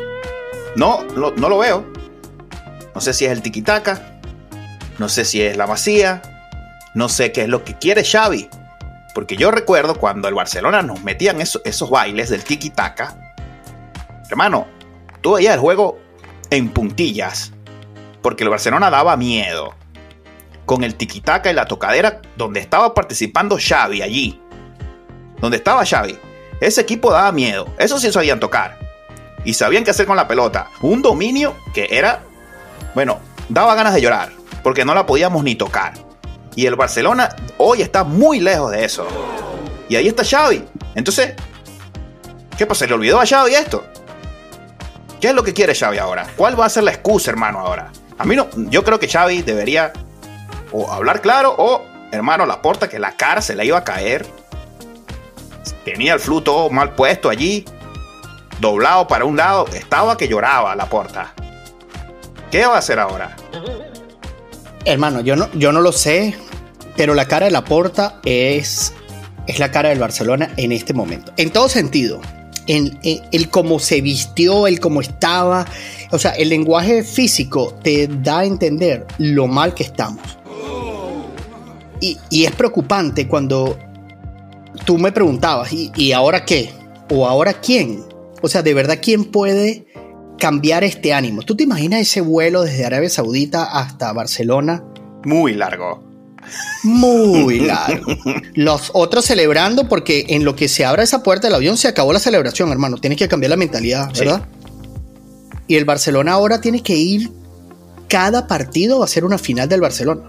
No, 0.75 1.05
no 1.15 1.49
lo 1.49 1.59
veo. 1.59 1.87
No 2.95 3.01
sé 3.01 3.15
si 3.15 3.25
es 3.25 3.33
el 3.33 3.43
tiquitaca. 3.43 4.21
No 4.99 5.09
sé 5.09 5.25
si 5.25 5.43
es 5.43 5.57
la 5.57 5.67
masía. 5.67 6.23
No 6.95 7.09
sé 7.09 7.31
qué 7.31 7.43
es 7.43 7.49
lo 7.49 7.65
que 7.65 7.79
quiere 7.79 8.05
Xavi. 8.05 8.49
Porque 9.15 9.37
yo 9.37 9.51
recuerdo 9.51 9.95
cuando 9.97 10.29
el 10.29 10.35
Barcelona 10.35 10.83
nos 10.83 11.03
metían 11.05 11.41
esos 11.41 11.91
bailes 11.91 12.31
del 12.31 12.43
tiki-taka. 12.43 13.35
Hermano, 14.29 14.67
tú 15.21 15.35
veías 15.35 15.55
el 15.55 15.61
juego 15.61 16.01
en 16.51 16.71
puntillas. 16.71 17.53
Porque 18.23 18.45
el 18.45 18.51
Barcelona 18.51 18.91
daba 18.91 19.17
miedo. 19.17 19.75
Con 20.65 20.85
el 20.85 20.97
tiki-taka 20.97 21.51
y 21.51 21.55
la 21.55 21.67
tocadera 21.67 22.23
donde 22.37 22.61
estaba 22.61 22.95
participando 22.95 23.59
Xavi 23.59 24.01
allí. 24.01 24.41
Donde 25.41 25.57
estaba 25.57 25.85
Xavi. 25.85 26.19
Ese 26.61 26.81
equipo 26.81 27.11
daba 27.11 27.33
miedo. 27.33 27.67
Eso 27.79 27.99
sí 27.99 28.13
sabían 28.13 28.39
tocar. 28.39 28.79
Y 29.45 29.55
sabían 29.55 29.83
qué 29.83 29.91
hacer 29.91 30.07
con 30.07 30.17
la 30.17 30.29
pelota. 30.29 30.71
Un 30.81 31.03
dominio 31.03 31.57
que 31.75 31.89
era, 31.91 32.23
bueno, 32.95 33.19
daba 33.49 33.75
ganas 33.75 33.95
de 33.95 34.01
llorar. 34.01 34.31
Porque 34.63 34.85
no 34.85 34.95
la 34.95 35.05
podíamos 35.05 35.43
ni 35.43 35.57
tocar. 35.57 35.95
Y 36.55 36.67
el 36.67 36.77
Barcelona 36.77 37.35
hoy 37.59 37.83
está 37.83 38.05
muy 38.05 38.39
lejos 38.39 38.71
de 38.71 38.85
eso. 38.85 39.07
Y 39.89 39.97
ahí 39.97 40.07
está 40.07 40.25
Xavi. 40.25 40.65
Entonces, 40.95 41.35
¿qué 42.57 42.67
pasa? 42.67 42.87
¿Le 42.87 42.95
olvidó 42.95 43.21
a 43.21 43.27
Xavi 43.27 43.55
esto? 43.55 43.85
¿Qué 45.21 45.29
es 45.29 45.35
lo 45.35 45.43
que 45.43 45.53
quiere 45.53 45.75
Xavi 45.75 45.99
ahora? 45.99 46.27
¿Cuál 46.37 46.59
va 46.59 46.67
a 46.67 46.69
ser 46.69 46.85
la 46.85 46.93
excusa, 46.93 47.31
hermano, 47.31 47.59
ahora? 47.61 47.91
A 48.23 48.25
mí 48.25 48.37
no, 48.37 48.49
yo 48.55 48.85
creo 48.85 49.01
que 49.01 49.09
Xavi 49.09 49.43
debería 49.43 49.93
o 50.71 50.93
hablar 50.93 51.21
claro 51.21 51.57
o, 51.59 51.83
hermano, 52.13 52.47
la 52.47 52.63
porta 52.63 52.89
que 52.89 53.01
la 53.01 53.17
cara 53.17 53.43
se 53.43 53.57
le 53.57 53.67
iba 53.67 53.79
a 53.79 53.83
caer 53.83 54.25
tenía 55.85 56.15
el 56.15 56.21
flu 56.21 56.41
todo 56.41 56.71
mal 56.71 56.95
puesto 56.95 57.29
allí, 57.29 57.65
doblado 58.61 59.09
para 59.09 59.25
un 59.25 59.37
lado, 59.37 59.67
estaba 59.75 60.17
que 60.17 60.29
lloraba 60.29 60.77
la 60.77 60.87
puerta. 60.87 61.35
¿Qué 62.53 62.65
va 62.65 62.77
a 62.77 62.79
hacer 62.79 63.01
ahora? 63.01 63.35
Hermano, 64.85 65.21
yo 65.21 65.35
no, 65.35 65.51
yo 65.55 65.73
no 65.73 65.81
lo 65.81 65.91
sé. 65.91 66.37
pero 66.97 67.15
la 67.15 67.27
cara 67.27 67.47
de 67.47 67.53
la 67.53 67.65
Porta 67.65 68.21
es, 68.25 68.93
es 69.49 69.59
la 69.59 69.73
cara 69.73 69.89
del 69.89 69.99
Barcelona 69.99 70.53
en 70.57 70.71
este 70.71 70.95
momento. 70.95 71.33
En 71.39 71.51
todo 71.51 71.69
sentido. 71.69 72.21
En, 72.69 73.01
el 73.03 73.51
cómo 73.51 73.81
se 73.81 74.01
vistió, 74.01 74.69
el 74.69 74.79
cómo 74.79 75.01
estaba. 75.01 75.67
O 76.13 76.19
sea, 76.19 76.33
el 76.33 76.51
lenguaje 76.51 77.03
físico 77.03 77.75
te 77.83 78.07
da 78.07 78.41
a 78.41 78.45
entender 78.45 79.07
lo 79.19 79.47
mal 79.47 79.75
que 79.75 79.83
estamos. 79.83 80.23
Y, 82.01 82.19
y 82.31 82.45
es 82.45 82.53
preocupante 82.53 83.27
cuando 83.27 83.79
tú 84.85 84.99
me 84.99 85.11
preguntabas, 85.11 85.73
¿y, 85.73 85.91
¿y 85.97 86.13
ahora 86.13 86.45
qué? 86.45 86.71
¿O 87.11 87.27
ahora 87.27 87.55
quién? 87.55 88.05
O 88.43 88.49
sea, 88.49 88.63
de 88.63 88.75
verdad, 88.75 88.99
¿quién 89.01 89.25
puede 89.25 89.87
cambiar 90.39 90.85
este 90.85 91.15
ánimo? 91.15 91.43
¿Tú 91.43 91.57
te 91.57 91.65
imaginas 91.65 92.01
ese 92.01 92.21
vuelo 92.21 92.63
desde 92.63 92.85
Arabia 92.85 93.09
Saudita 93.09 93.65
hasta 93.65 94.13
Barcelona? 94.13 94.85
Muy 95.25 95.55
largo. 95.55 96.05
Muy 96.83 97.61
largo. 97.67 98.15
Los 98.55 98.91
otros 98.93 99.25
celebrando 99.25 99.89
porque 99.89 100.27
en 100.29 100.45
lo 100.45 100.57
que 100.57 100.69
se 100.69 100.85
abra 100.85 101.05
esa 101.05 101.23
puerta 101.23 101.47
del 101.47 101.55
avión 101.55 101.79
se 101.79 101.89
acabó 101.89 102.13
la 102.13 102.19
celebración, 102.19 102.71
hermano. 102.71 102.99
Tienes 102.99 103.19
que 103.19 103.29
cambiar 103.29 103.51
la 103.51 103.57
mentalidad, 103.57 104.13
¿verdad? 104.13 104.43
Y 105.67 105.77
el 105.77 105.85
Barcelona 105.85 106.33
ahora 106.33 106.61
tiene 106.61 106.83
que 106.83 106.95
ir, 106.95 107.31
cada 108.09 108.47
partido 108.47 108.99
va 108.99 109.05
a 109.05 109.09
ser 109.09 109.25
una 109.25 109.39
final 109.39 109.69
del 109.69 109.81
Barcelona. 109.81 110.23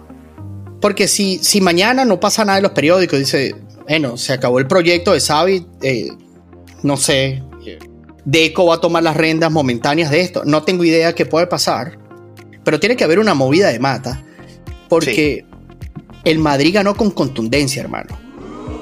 Porque 0.79 1.07
si, 1.07 1.39
si 1.41 1.61
mañana 1.61 2.05
no 2.05 2.19
pasa 2.19 2.45
nada 2.45 2.59
en 2.59 2.63
los 2.63 2.73
periódicos, 2.73 3.19
dice, 3.19 3.55
bueno, 3.87 4.17
se 4.17 4.33
acabó 4.33 4.59
el 4.59 4.67
proyecto 4.67 5.13
de 5.13 5.21
Xavi, 5.21 5.65
eh, 5.81 6.09
no 6.83 6.97
sé, 6.97 7.41
Deco 8.25 8.65
va 8.65 8.75
a 8.75 8.81
tomar 8.81 9.03
las 9.03 9.17
rendas 9.17 9.51
momentáneas 9.51 10.11
de 10.11 10.21
esto. 10.21 10.43
No 10.45 10.63
tengo 10.63 10.83
idea 10.83 11.13
qué 11.13 11.25
puede 11.25 11.47
pasar, 11.47 11.97
pero 12.63 12.79
tiene 12.79 12.95
que 12.95 13.03
haber 13.03 13.19
una 13.19 13.33
movida 13.33 13.69
de 13.69 13.79
mata, 13.79 14.23
porque 14.89 15.45
el 16.23 16.39
Madrid 16.39 16.73
ganó 16.73 16.95
con 16.95 17.11
contundencia, 17.11 17.81
hermano. 17.81 18.17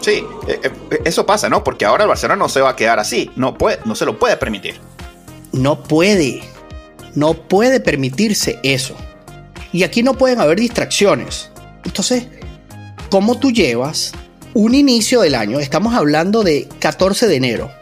Sí, 0.01 0.23
eh, 0.47 0.59
eh, 0.63 0.99
eso 1.05 1.25
pasa, 1.25 1.49
¿no? 1.49 1.63
Porque 1.63 1.85
ahora 1.85 2.03
el 2.03 2.09
Barcelona 2.09 2.37
no 2.37 2.49
se 2.49 2.61
va 2.61 2.71
a 2.71 2.75
quedar 2.75 2.99
así, 2.99 3.29
no, 3.35 3.57
puede, 3.57 3.79
no 3.85 3.95
se 3.95 4.05
lo 4.05 4.17
puede 4.17 4.37
permitir. 4.37 4.75
No 5.53 5.83
puede, 5.83 6.41
no 7.15 7.33
puede 7.33 7.79
permitirse 7.79 8.59
eso. 8.63 8.95
Y 9.73 9.83
aquí 9.83 10.03
no 10.03 10.15
pueden 10.17 10.39
haber 10.39 10.59
distracciones. 10.59 11.49
Entonces, 11.85 12.27
¿cómo 13.09 13.37
tú 13.37 13.51
llevas 13.51 14.13
un 14.53 14.75
inicio 14.75 15.21
del 15.21 15.35
año? 15.35 15.59
Estamos 15.59 15.93
hablando 15.93 16.43
de 16.43 16.67
14 16.79 17.27
de 17.27 17.35
enero 17.35 17.81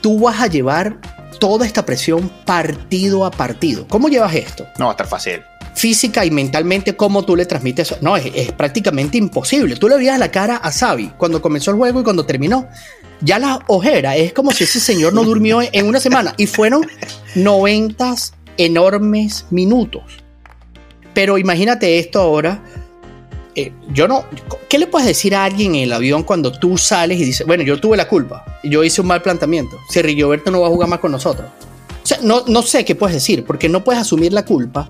tú 0.00 0.18
vas 0.18 0.40
a 0.40 0.46
llevar 0.46 0.98
toda 1.38 1.66
esta 1.66 1.86
presión 1.86 2.30
partido 2.44 3.24
a 3.24 3.30
partido. 3.30 3.86
¿Cómo 3.88 4.08
llevas 4.08 4.34
esto? 4.34 4.66
No 4.78 4.86
va 4.86 4.92
a 4.92 4.94
estar 4.94 5.06
fácil. 5.06 5.42
Física 5.74 6.24
y 6.24 6.30
mentalmente, 6.30 6.96
¿cómo 6.96 7.24
tú 7.24 7.36
le 7.36 7.46
transmites 7.46 7.90
eso? 7.90 7.98
No, 8.02 8.16
es, 8.16 8.52
prácticamente 8.52 9.16
imposible. 9.16 9.76
Tú 9.76 9.88
le 9.88 9.96
veías 9.96 10.18
la 10.18 10.30
cara 10.30 10.56
a 10.56 10.70
Xavi 10.70 11.12
cuando 11.16 11.40
comenzó 11.40 11.70
el 11.70 11.76
juego 11.76 12.00
y 12.00 12.04
cuando 12.04 12.26
terminó. 12.26 12.68
Ya 13.20 13.38
la 13.38 13.60
ojera 13.66 14.16
es 14.16 14.32
como 14.32 14.50
si 14.50 14.64
ese 14.64 14.80
señor 14.80 15.12
no 15.12 15.24
durmió 15.24 15.60
en 15.60 15.86
una 15.86 16.00
semana. 16.00 16.34
Y 16.36 16.46
fueron 16.46 16.86
90 17.34 18.14
enormes 18.56 19.46
minutos. 19.50 20.02
Pero 21.12 21.38
imagínate 21.38 21.98
esto 21.98 22.20
ahora 22.20 22.62
eh, 23.54 23.72
yo 23.92 24.06
no. 24.06 24.24
¿Qué 24.68 24.78
le 24.78 24.86
puedes 24.86 25.06
decir 25.06 25.34
a 25.34 25.44
alguien 25.44 25.74
en 25.74 25.82
el 25.82 25.92
avión 25.92 26.22
cuando 26.22 26.52
tú 26.52 26.78
sales 26.78 27.18
y 27.18 27.24
dices, 27.24 27.46
bueno, 27.46 27.62
yo 27.64 27.80
tuve 27.80 27.96
la 27.96 28.08
culpa, 28.08 28.44
yo 28.62 28.84
hice 28.84 29.00
un 29.00 29.08
mal 29.08 29.22
planteamiento, 29.22 29.76
si 29.88 30.00
Rigoberto 30.02 30.50
no 30.50 30.60
va 30.60 30.68
a 30.68 30.70
jugar 30.70 30.88
más 30.88 31.00
con 31.00 31.12
nosotros? 31.12 31.48
O 32.02 32.06
sea, 32.06 32.18
no, 32.22 32.44
no 32.46 32.62
sé 32.62 32.84
qué 32.84 32.94
puedes 32.94 33.14
decir, 33.14 33.44
porque 33.44 33.68
no 33.68 33.84
puedes 33.84 34.00
asumir 34.00 34.32
la 34.32 34.44
culpa 34.44 34.88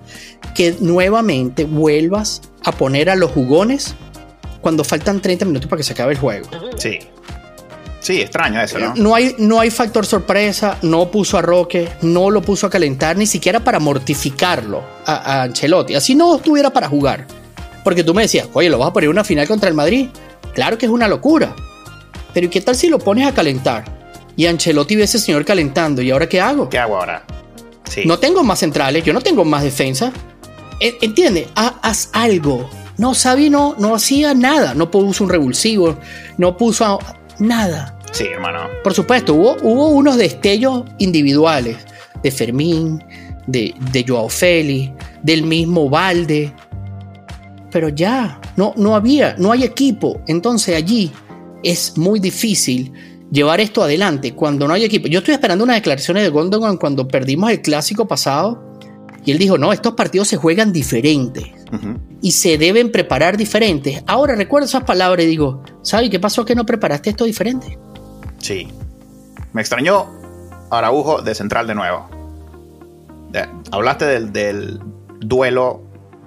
que 0.55 0.75
nuevamente 0.79 1.65
vuelvas 1.65 2.41
a 2.63 2.71
poner 2.71 3.09
a 3.09 3.15
los 3.15 3.31
jugones 3.31 3.95
cuando 4.61 4.83
faltan 4.83 5.21
30 5.21 5.45
minutos 5.45 5.67
para 5.67 5.77
que 5.79 5.83
se 5.83 5.93
acabe 5.93 6.13
el 6.13 6.19
juego. 6.19 6.47
Sí. 6.77 6.99
Sí, 8.01 8.19
extraño 8.19 8.59
eso, 8.59 8.79
¿no? 8.79 8.93
No 8.95 9.15
hay, 9.15 9.35
no 9.37 9.59
hay 9.59 9.69
factor 9.69 10.05
sorpresa, 10.05 10.77
no 10.81 11.09
puso 11.11 11.37
a 11.37 11.41
Roque, 11.41 11.87
no 12.01 12.31
lo 12.31 12.41
puso 12.41 12.65
a 12.65 12.69
calentar, 12.69 13.15
ni 13.15 13.27
siquiera 13.27 13.59
para 13.59 13.79
mortificarlo 13.79 14.83
a, 15.05 15.13
a 15.13 15.43
Ancelotti. 15.43 15.93
Así 15.93 16.15
no 16.15 16.35
estuviera 16.35 16.71
para 16.71 16.89
jugar. 16.89 17.27
Porque 17.83 18.03
tú 18.03 18.13
me 18.13 18.23
decías, 18.23 18.47
oye, 18.53 18.69
¿lo 18.69 18.79
vas 18.79 18.89
a 18.89 18.93
poner 18.93 19.09
una 19.09 19.23
final 19.23 19.47
contra 19.47 19.69
el 19.69 19.75
Madrid? 19.75 20.07
Claro 20.53 20.77
que 20.77 20.87
es 20.87 20.91
una 20.91 21.07
locura. 21.07 21.55
Pero 22.33 22.47
¿y 22.47 22.49
qué 22.49 22.61
tal 22.61 22.75
si 22.75 22.89
lo 22.89 22.99
pones 22.99 23.27
a 23.27 23.33
calentar? 23.33 23.85
Y 24.35 24.47
Ancelotti 24.47 24.95
ve 24.95 25.03
a 25.03 25.05
ese 25.05 25.19
señor 25.19 25.45
calentando. 25.45 26.01
¿Y 26.01 26.09
ahora 26.11 26.27
qué 26.27 26.41
hago? 26.41 26.69
¿Qué 26.69 26.79
hago 26.79 26.97
ahora? 26.97 27.23
Sí. 27.89 28.01
No 28.05 28.19
tengo 28.19 28.43
más 28.43 28.59
centrales, 28.59 29.03
yo 29.03 29.13
no 29.13 29.21
tengo 29.21 29.45
más 29.45 29.63
defensa. 29.63 30.11
E, 30.79 30.97
entiende, 31.01 31.49
haz 31.55 32.09
algo. 32.13 32.69
No, 32.97 33.13
Xavi 33.13 33.49
no, 33.49 33.75
no 33.77 33.95
hacía 33.95 34.33
nada. 34.33 34.73
No 34.73 34.89
puso 34.89 35.23
un 35.23 35.29
revulsivo, 35.29 35.97
no 36.37 36.55
puso 36.55 36.99
nada. 37.41 37.97
Sí, 38.11 38.25
hermano. 38.25 38.67
Por 38.83 38.93
supuesto, 38.93 39.33
hubo, 39.33 39.57
hubo 39.61 39.89
unos 39.89 40.17
destellos 40.17 40.83
individuales 40.99 41.77
de 42.21 42.31
Fermín, 42.31 43.03
de, 43.47 43.73
de 43.91 44.05
Joao 44.07 44.29
Félix, 44.29 44.91
del 45.23 45.43
mismo 45.43 45.89
Valde, 45.89 46.53
pero 47.71 47.89
ya, 47.89 48.39
no, 48.57 48.73
no 48.77 48.95
había, 48.95 49.35
no 49.37 49.51
hay 49.51 49.63
equipo. 49.63 50.21
Entonces 50.27 50.75
allí 50.75 51.11
es 51.63 51.97
muy 51.97 52.19
difícil 52.19 52.91
llevar 53.31 53.61
esto 53.61 53.81
adelante 53.81 54.33
cuando 54.33 54.67
no 54.67 54.73
hay 54.73 54.83
equipo. 54.83 55.07
Yo 55.07 55.19
estoy 55.19 55.33
esperando 55.33 55.63
unas 55.63 55.77
declaraciones 55.77 56.23
de 56.23 56.29
Gondogan 56.29 56.77
cuando 56.77 57.07
perdimos 57.07 57.49
el 57.49 57.61
clásico 57.61 58.07
pasado 58.07 58.61
y 59.25 59.31
él 59.31 59.37
dijo, 59.37 59.57
no, 59.57 59.71
estos 59.71 59.93
partidos 59.93 60.27
se 60.27 60.37
juegan 60.37 60.73
diferentes 60.73 61.60
y 62.21 62.31
se 62.31 62.57
deben 62.57 62.91
preparar 62.91 63.37
diferentes. 63.37 64.03
Ahora 64.07 64.35
recuerdo 64.35 64.65
esas 64.65 64.83
palabras 64.83 65.25
y 65.25 65.29
digo, 65.29 65.63
¿sabes 65.81 66.09
qué 66.09 66.19
pasó 66.19 66.45
que 66.45 66.55
no 66.55 66.65
preparaste 66.65 67.11
esto 67.11 67.25
diferente? 67.25 67.77
Sí. 68.39 68.67
Me 69.53 69.61
extrañó 69.61 70.07
Araujo 70.69 71.21
de 71.21 71.35
central 71.35 71.67
de 71.67 71.75
nuevo. 71.75 72.09
hablaste 73.71 74.05
del, 74.05 74.33
del 74.33 74.79
duelo 75.19 75.81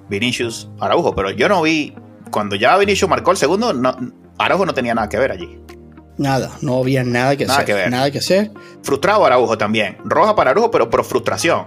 Vinicius 0.09 0.69
Araujo, 0.79 1.15
pero 1.15 1.31
yo 1.31 1.49
no 1.49 1.61
vi, 1.61 1.93
cuando 2.31 2.55
ya 2.55 2.77
Vinicius 2.77 3.09
marcó 3.09 3.31
el 3.31 3.37
segundo, 3.37 3.73
no, 3.73 3.95
Araujo 4.37 4.65
no 4.65 4.73
tenía 4.73 4.93
nada 4.93 5.09
que 5.09 5.17
ver 5.17 5.31
allí. 5.31 5.59
Nada, 6.17 6.51
no 6.61 6.77
había 6.77 7.03
nada 7.03 7.35
que 7.35 7.45
hacer. 7.45 7.91
Nada 7.91 8.09
que 8.09 8.19
hacer. 8.19 8.51
Frustrado 8.83 9.25
Araujo 9.25 9.57
también. 9.57 9.97
Roja 10.05 10.35
para 10.35 10.51
Araujo, 10.51 10.71
pero 10.71 10.89
por 10.89 11.03
frustración. 11.03 11.65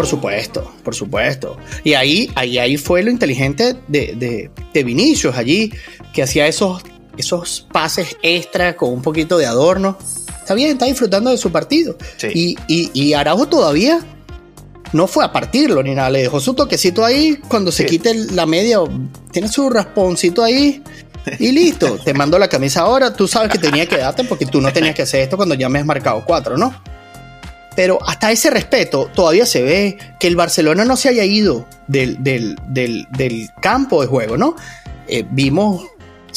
Por 0.00 0.08
supuesto, 0.08 0.72
por 0.82 0.94
supuesto. 0.94 1.58
Y 1.84 1.92
ahí, 1.92 2.30
ahí, 2.34 2.56
ahí 2.56 2.78
fue 2.78 3.02
lo 3.02 3.10
inteligente 3.10 3.76
de, 3.86 4.50
de, 4.72 4.82
Vinicius, 4.82 5.36
allí, 5.36 5.70
que 6.14 6.22
hacía 6.22 6.46
esos, 6.46 6.82
esos 7.18 7.66
pases 7.70 8.16
extra 8.22 8.78
con 8.78 8.94
un 8.94 9.02
poquito 9.02 9.36
de 9.36 9.44
adorno. 9.44 9.98
Está 10.38 10.54
bien, 10.54 10.70
está 10.70 10.86
disfrutando 10.86 11.30
de 11.30 11.36
su 11.36 11.52
partido. 11.52 11.98
Y, 12.32 12.56
y, 12.66 12.90
y 12.94 13.12
Araujo 13.12 13.46
todavía 13.46 14.00
no 14.94 15.06
fue 15.06 15.22
a 15.22 15.32
partirlo 15.32 15.82
ni 15.82 15.94
nada, 15.94 16.08
le 16.08 16.22
dejó 16.22 16.40
su 16.40 16.54
toquecito 16.54 17.04
ahí, 17.04 17.38
cuando 17.48 17.70
se 17.70 17.84
quite 17.84 18.14
la 18.32 18.46
media, 18.46 18.78
tiene 19.30 19.48
su 19.48 19.68
rasponcito 19.68 20.42
ahí 20.42 20.82
y 21.38 21.52
listo, 21.52 21.98
te 22.02 22.14
mando 22.14 22.38
la 22.38 22.48
camisa 22.48 22.80
ahora, 22.80 23.12
tú 23.12 23.28
sabes 23.28 23.52
que 23.52 23.58
tenía 23.58 23.84
que 23.84 23.98
darte 23.98 24.24
porque 24.24 24.46
tú 24.46 24.62
no 24.62 24.72
tenías 24.72 24.94
que 24.94 25.02
hacer 25.02 25.20
esto 25.20 25.36
cuando 25.36 25.54
ya 25.54 25.68
me 25.68 25.78
has 25.78 25.84
marcado 25.84 26.24
cuatro, 26.24 26.56
¿no? 26.56 26.74
Pero 27.76 27.98
hasta 28.06 28.32
ese 28.32 28.50
respeto 28.50 29.10
todavía 29.14 29.46
se 29.46 29.62
ve 29.62 29.98
que 30.18 30.26
el 30.26 30.36
Barcelona 30.36 30.84
no 30.84 30.96
se 30.96 31.08
haya 31.08 31.24
ido 31.24 31.66
del, 31.86 32.58
campo 33.60 34.00
de 34.02 34.08
juego, 34.08 34.36
¿no? 34.36 34.56
Eh, 35.06 35.24
vimos 35.30 35.86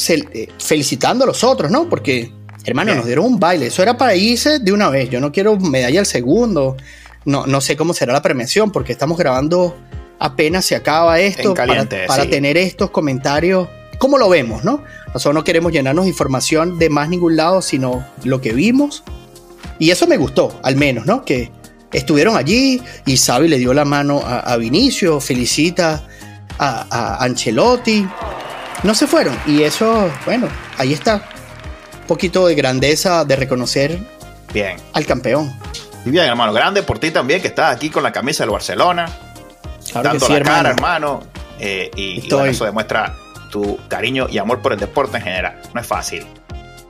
eh, 0.08 0.48
felicitando 0.58 1.24
a 1.24 1.26
los 1.26 1.44
otros, 1.44 1.70
¿no? 1.70 1.88
Porque, 1.88 2.32
hermano, 2.64 2.94
nos 2.94 3.06
dieron 3.06 3.26
un 3.26 3.40
baile, 3.40 3.66
eso 3.66 3.82
era 3.82 3.96
para 3.96 4.14
irse 4.14 4.58
de 4.58 4.72
una 4.72 4.90
vez, 4.90 5.10
yo 5.10 5.20
no 5.20 5.32
quiero 5.32 5.58
medalla 5.58 6.00
al 6.00 6.06
segundo 6.06 6.76
no, 7.24 7.46
no 7.46 7.60
sé 7.60 7.76
cómo 7.76 7.94
será 7.94 8.12
la 8.12 8.22
premiación, 8.22 8.70
porque 8.70 8.92
estamos 8.92 9.18
grabando 9.18 9.76
apenas 10.18 10.64
se 10.64 10.76
acaba 10.76 11.18
esto 11.20 11.54
para, 11.54 11.86
tener 12.28 12.56
estos 12.56 12.90
comentarios. 12.90 13.68
¿Cómo 13.98 14.18
lo 14.18 14.28
vemos, 14.28 14.64
no? 14.64 14.82
Nosotros 15.08 15.34
no 15.34 15.44
queremos 15.44 15.72
llenarnos 15.72 16.04
de 16.04 16.10
información 16.10 16.78
de 16.78 16.90
más 16.90 17.08
ningún 17.08 17.36
lado, 17.36 17.62
sino 17.62 18.04
lo 18.24 18.40
que 18.40 18.52
vimos. 18.52 19.04
Y 19.78 19.90
eso 19.90 20.06
me 20.06 20.16
gustó, 20.16 20.60
al 20.62 20.76
menos, 20.76 21.06
¿no? 21.06 21.24
Que 21.24 21.50
estuvieron 21.92 22.36
allí 22.36 22.82
y 23.06 23.16
Xavi 23.16 23.48
le 23.48 23.58
dio 23.58 23.74
la 23.74 23.84
mano 23.84 24.22
a, 24.24 24.56
Vinicio, 24.56 25.20
felicita 25.20 26.02
a, 26.58 26.86
a, 26.90 27.24
Ancelotti. 27.24 28.06
No 28.82 28.94
se 28.94 29.06
fueron. 29.06 29.36
Y 29.46 29.62
eso, 29.62 30.10
bueno, 30.24 30.48
ahí 30.78 30.92
está. 30.92 31.16
Un 32.02 32.06
poquito 32.06 32.46
de 32.46 32.54
grandeza 32.54 33.24
de 33.24 33.36
reconocer 33.36 33.98
Bien. 34.52 34.76
al 34.92 35.06
campeón. 35.06 35.52
Y 36.04 36.10
bien, 36.10 36.26
hermano, 36.26 36.52
grande 36.52 36.82
por 36.82 36.98
ti 36.98 37.10
también, 37.10 37.40
que 37.40 37.48
estás 37.48 37.74
aquí 37.74 37.88
con 37.88 38.02
la 38.02 38.12
camisa 38.12 38.44
del 38.44 38.50
Barcelona. 38.50 39.08
dando 39.94 40.28
la 40.28 40.42
cara, 40.42 40.70
hermano. 40.70 41.22
Eh, 41.58 41.90
y, 41.96 42.26
eso 42.26 42.64
demuestra 42.64 43.14
tu 43.50 43.78
cariño 43.88 44.26
y 44.28 44.38
amor 44.38 44.60
por 44.60 44.72
el 44.72 44.78
deporte 44.78 45.16
en 45.16 45.22
general. 45.22 45.62
No 45.72 45.80
es 45.80 45.86
fácil 45.86 46.26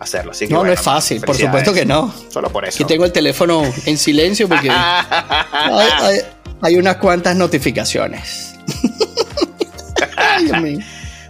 hacerlo. 0.05 0.33
Así 0.33 0.47
no, 0.49 0.65
no 0.65 0.73
es 0.73 0.81
fácil, 0.81 1.21
por 1.21 1.37
supuesto 1.37 1.73
que 1.73 1.85
no. 1.85 2.13
Solo 2.29 2.51
por 2.51 2.65
eso. 2.65 2.77
Aquí 2.77 2.85
tengo 2.85 3.05
el 3.05 3.13
teléfono 3.13 3.63
en 3.87 3.99
silencio 3.99 4.49
porque 4.49 4.71
hay, 6.61 6.77
unas 6.77 6.97
cuantas 6.97 7.37
notificaciones. 7.37 8.55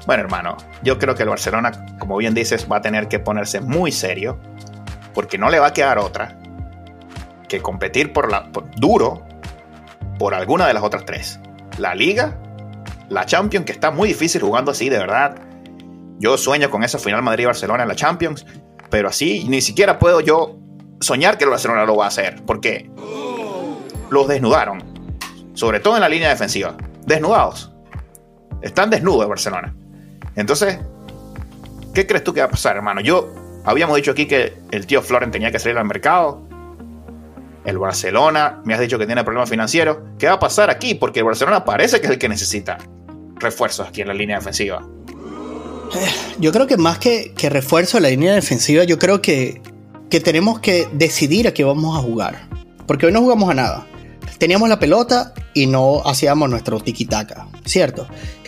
Bueno, 0.07 0.23
hermano, 0.23 0.57
yo 0.83 0.99
creo 0.99 1.15
que 1.15 1.23
el 1.23 1.31
Barcelona, 1.31 1.73
como 1.99 2.19
bien 2.19 2.35
dices, 2.35 2.67
va 2.71 2.77
a 2.79 2.83
tener 2.83 3.09
que 3.09 3.19
ponerse 3.19 3.63
muy 3.63 3.91
serio, 3.91 4.39
porque 5.15 5.39
no 5.39 5.49
le 5.49 5.59
va 5.59 5.69
a 5.69 5.73
quedar 5.73 5.99
otra 5.99 6.37
que 7.49 7.63
competir 7.63 8.13
por 8.13 8.31
la, 8.31 8.51
duro 8.77 9.27
por 10.19 10.35
alguna 10.35 10.67
de 10.67 10.75
las 10.75 10.83
otras 10.83 11.05
tres. 11.07 11.41
La 11.79 11.95
Liga, 11.95 12.37
la 13.09 13.25
Champions, 13.25 13.65
que 13.65 13.73
está 13.73 13.91
muy 13.91 14.09
difícil 14.09 14.43
jugando 14.43 14.71
así, 14.71 14.89
de 14.89 14.99
verdad. 14.99 15.37
Yo 16.19 16.37
sueño 16.39 16.71
con 16.71 16.85
esa 16.85 16.99
final 16.99 17.23
Madrid-Barcelona 17.23 17.83
en 17.83 17.89
la 17.89 17.97
Champions, 17.97 18.47
pero 18.91 19.09
así 19.09 19.45
ni 19.49 19.61
siquiera 19.61 19.99
puedo 19.99 20.21
yo 20.21 20.59
soñar 21.01 21.39
que 21.39 21.45
el 21.45 21.51
Barcelona 21.51 21.85
lo 21.85 21.97
va 21.97 22.07
a 22.07 22.09
hacer, 22.09 22.43
porque 22.47 22.91
los 24.11 24.29
desnudaron, 24.29 24.83
sobre 25.55 25.81
todo 25.81 25.97
en 25.97 26.03
la 26.03 26.09
línea 26.09 26.29
defensiva. 26.29 26.77
Desnudados. 27.07 27.73
Están 28.63 28.91
desnudos 28.91 29.23
el 29.23 29.29
Barcelona. 29.29 29.75
Entonces, 30.37 30.79
¿qué 31.93 32.07
crees 32.07 32.25
tú 32.25 32.33
que 32.33 32.41
va 32.41 32.47
a 32.47 32.51
pasar, 32.51 32.77
hermano? 32.77 33.01
Yo 33.01 33.33
habíamos 33.65 33.97
dicho 33.97 34.13
aquí 34.13 34.27
que 34.27 34.55
el 34.71 34.87
tío 34.87 35.03
Floren 35.03 35.31
tenía 35.31 35.51
que 35.51 35.59
salir 35.59 35.77
al 35.77 35.85
mercado. 35.85 36.43
El 37.65 37.79
Barcelona, 37.79 38.61
me 38.65 38.75
has 38.75 38.81
dicho 38.81 38.99
que 38.99 39.07
tiene 39.07 39.25
problemas 39.25 39.51
financieros. 39.51 39.99
¿Qué 40.19 40.27
va 40.27 40.35
a 40.35 40.39
pasar 40.39 40.71
aquí? 40.71 40.95
Porque 40.95 41.21
el 41.21 41.27
Barcelona 41.27 41.65
parece 41.65 42.01
que 42.01 42.07
es 42.07 42.13
el 42.13 42.19
que 42.19 42.29
necesita 42.29 42.79
refuerzos 43.37 43.89
aquí 43.89 44.03
en 44.03 44.09
la 44.09 44.15
línea 44.15 44.39
defensiva. 44.39 44.87
Yo 46.39 46.53
creo 46.53 46.67
que 46.67 46.77
más 46.77 46.99
que, 46.99 47.33
que 47.37 47.49
refuerzo 47.49 47.99
de 47.99 48.03
la 48.03 48.11
línea 48.11 48.35
defensiva, 48.35 48.85
yo 48.85 48.99
creo 48.99 49.23
que, 49.23 49.61
que 50.11 50.21
tenemos 50.21 50.61
que 50.61 50.89
decidir 50.93 51.49
a 51.49 51.55
qué 51.55 51.65
vamos 51.65 51.97
a 51.97 52.03
jugar. 52.03 52.49
Porque 52.87 53.07
hoy 53.07 53.13
no 53.13 53.21
jugamos 53.21 53.51
a 53.51 53.55
nada. 53.55 53.87
Teníamos 54.39 54.69
la 54.69 54.79
pelota 54.79 55.33
y 55.55 55.67
no 55.67 56.03
hacíamos 56.05 56.51
nuestro 56.51 56.81
tiki-taka, 56.81 57.49
¿cierto? 57.65 58.07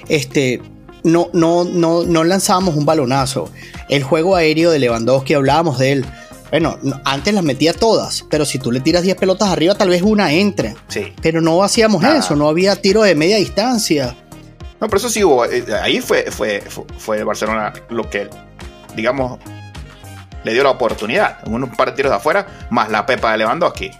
Este, 0.08 0.60
no, 1.04 1.30
no, 1.32 1.64
no, 1.64 2.04
no 2.04 2.24
lanzábamos 2.24 2.76
un 2.76 2.84
balonazo. 2.84 3.50
El 3.88 4.02
juego 4.02 4.36
aéreo 4.36 4.70
de 4.70 4.78
Lewandowski, 4.78 5.34
hablábamos 5.34 5.78
de 5.78 5.92
él. 5.92 6.06
Bueno, 6.50 6.78
antes 7.04 7.34
las 7.34 7.42
metía 7.44 7.72
todas, 7.72 8.24
pero 8.30 8.44
si 8.44 8.58
tú 8.58 8.70
le 8.70 8.80
tiras 8.80 9.02
10 9.02 9.16
pelotas 9.16 9.48
arriba, 9.48 9.74
tal 9.74 9.88
vez 9.88 10.02
una 10.02 10.32
entre. 10.32 10.76
Sí. 10.88 11.12
Pero 11.20 11.40
no 11.40 11.62
hacíamos 11.62 12.04
eso, 12.04 12.36
no 12.36 12.48
había 12.48 12.76
tiro 12.76 13.02
de 13.02 13.14
media 13.14 13.36
distancia. 13.36 14.16
No, 14.80 14.88
pero 14.88 14.98
eso 14.98 15.08
sí 15.08 15.24
hubo. 15.24 15.44
Eh, 15.44 15.64
ahí 15.82 16.00
fue, 16.00 16.30
fue, 16.30 16.62
fue 16.98 17.24
Barcelona 17.24 17.72
lo 17.88 18.08
que, 18.08 18.28
digamos, 18.94 19.38
le 20.44 20.52
dio 20.52 20.62
la 20.62 20.70
oportunidad. 20.70 21.38
Un 21.46 21.70
par 21.72 21.90
de 21.90 21.96
tiros 21.96 22.10
de 22.10 22.16
afuera, 22.16 22.46
más 22.70 22.90
la 22.90 23.04
pepa 23.06 23.32
de 23.32 23.38
Lewandowski. 23.38 23.90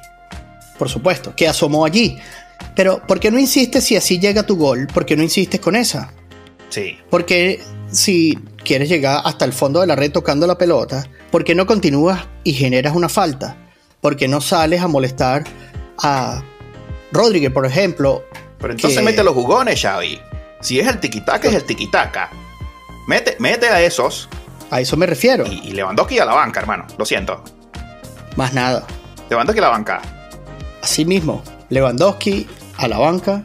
Por 0.78 0.88
supuesto, 0.88 1.34
que 1.34 1.48
asomó 1.48 1.84
allí. 1.84 2.18
Pero, 2.74 3.02
¿por 3.06 3.18
qué 3.18 3.30
no 3.30 3.38
insistes 3.38 3.84
si 3.84 3.96
así 3.96 4.18
llega 4.18 4.42
tu 4.42 4.56
gol? 4.56 4.86
¿Por 4.86 5.06
qué 5.06 5.16
no 5.16 5.22
insistes 5.22 5.60
con 5.60 5.76
esa? 5.76 6.12
Sí. 6.68 6.98
Porque 7.10 7.62
si 7.90 8.38
quieres 8.62 8.88
llegar 8.88 9.22
hasta 9.24 9.44
el 9.44 9.52
fondo 9.52 9.80
de 9.80 9.86
la 9.86 9.96
red 9.96 10.12
tocando 10.12 10.46
la 10.46 10.58
pelota, 10.58 11.08
¿por 11.30 11.44
qué 11.44 11.54
no 11.54 11.66
continúas 11.66 12.26
y 12.44 12.52
generas 12.52 12.94
una 12.94 13.08
falta? 13.08 13.56
¿Por 14.00 14.16
qué 14.16 14.28
no 14.28 14.40
sales 14.40 14.82
a 14.82 14.88
molestar 14.88 15.44
a 15.98 16.42
Rodríguez, 17.12 17.50
por 17.50 17.64
ejemplo? 17.64 18.24
Pero 18.58 18.72
entonces 18.72 19.02
mete 19.02 19.24
los 19.24 19.34
jugones, 19.34 19.80
Xavi. 19.80 20.20
Si 20.66 20.80
es 20.80 20.88
el 20.88 20.98
tiquitaca, 20.98 21.46
es 21.46 21.54
el 21.54 21.62
tiquitaca. 21.62 22.28
Mete, 23.06 23.36
mete 23.38 23.68
a 23.68 23.80
esos. 23.80 24.28
A 24.68 24.80
eso 24.80 24.96
me 24.96 25.06
refiero. 25.06 25.46
Y, 25.46 25.60
y 25.68 25.70
Lewandowski 25.70 26.18
a 26.18 26.24
la 26.24 26.34
banca, 26.34 26.58
hermano. 26.58 26.88
Lo 26.98 27.06
siento. 27.06 27.40
Más 28.34 28.52
nada. 28.52 28.84
Lewandowski 29.30 29.60
a 29.60 29.62
la 29.62 29.68
banca. 29.68 30.02
Así 30.82 31.04
mismo. 31.04 31.40
Lewandowski 31.68 32.48
a 32.78 32.88
la 32.88 32.98
banca 32.98 33.44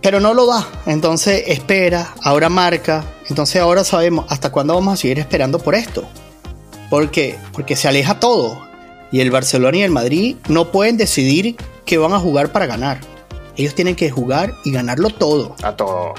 pero 0.00 0.20
no 0.20 0.32
lo 0.32 0.46
da. 0.46 0.64
Entonces 0.86 1.42
espera, 1.48 2.14
ahora 2.22 2.48
marca. 2.48 3.04
Entonces 3.28 3.60
ahora 3.60 3.82
sabemos 3.82 4.26
hasta 4.28 4.52
cuándo 4.52 4.74
vamos 4.74 4.94
a 4.94 4.96
seguir 4.96 5.18
esperando 5.18 5.58
por 5.58 5.74
esto. 5.74 6.08
Porque, 6.88 7.36
porque 7.52 7.74
se 7.74 7.88
aleja 7.88 8.20
todo. 8.20 8.64
Y 9.10 9.22
el 9.22 9.32
Barcelona 9.32 9.78
y 9.78 9.82
el 9.82 9.90
Madrid 9.90 10.36
no 10.48 10.70
pueden 10.70 10.96
decidir 10.96 11.56
que 11.84 11.98
van 11.98 12.12
a 12.12 12.20
jugar 12.20 12.52
para 12.52 12.66
ganar. 12.66 13.00
Ellos 13.56 13.74
tienen 13.74 13.96
que 13.96 14.10
jugar 14.10 14.52
y 14.64 14.72
ganarlo 14.72 15.10
todo. 15.10 15.56
A 15.62 15.76
todo. 15.76 16.14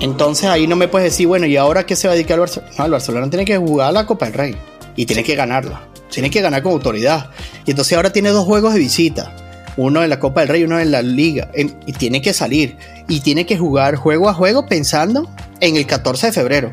Entonces 0.00 0.46
ahí 0.46 0.66
no 0.66 0.76
me 0.76 0.88
puedes 0.88 1.12
decir, 1.12 1.26
bueno, 1.26 1.46
¿y 1.46 1.56
ahora 1.56 1.86
qué 1.86 1.96
se 1.96 2.08
va 2.08 2.12
a 2.12 2.14
dedicar 2.16 2.34
el 2.34 2.40
Barcelona? 2.40 2.72
No, 2.78 2.84
el 2.84 2.90
Barcelona 2.90 3.30
tiene 3.30 3.44
que 3.44 3.56
jugar 3.56 3.92
la 3.92 4.06
Copa 4.06 4.26
del 4.26 4.34
Rey. 4.34 4.56
Y 4.96 5.06
tiene 5.06 5.24
que 5.24 5.34
ganarla. 5.34 5.88
Tiene 6.10 6.30
que 6.30 6.40
ganar 6.40 6.62
con 6.62 6.72
autoridad. 6.72 7.30
Y 7.64 7.70
entonces 7.70 7.96
ahora 7.96 8.12
tiene 8.12 8.30
dos 8.30 8.44
juegos 8.44 8.74
de 8.74 8.80
visita 8.80 9.34
uno 9.76 10.02
en 10.02 10.10
la 10.10 10.20
Copa 10.20 10.40
del 10.40 10.48
Rey, 10.48 10.64
uno 10.64 10.78
en 10.78 10.90
la 10.90 11.02
Liga, 11.02 11.50
y 11.54 11.92
tiene 11.92 12.22
que 12.22 12.32
salir 12.32 12.76
y 13.08 13.20
tiene 13.20 13.46
que 13.46 13.58
jugar 13.58 13.96
juego 13.96 14.28
a 14.28 14.34
juego 14.34 14.66
pensando 14.66 15.28
en 15.60 15.76
el 15.76 15.86
14 15.86 16.26
de 16.26 16.32
febrero. 16.32 16.72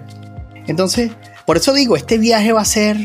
Entonces, 0.67 1.11
por 1.45 1.57
eso 1.57 1.73
digo, 1.73 1.95
este 1.95 2.17
viaje 2.17 2.51
va 2.51 2.61
a 2.61 2.65
ser 2.65 2.97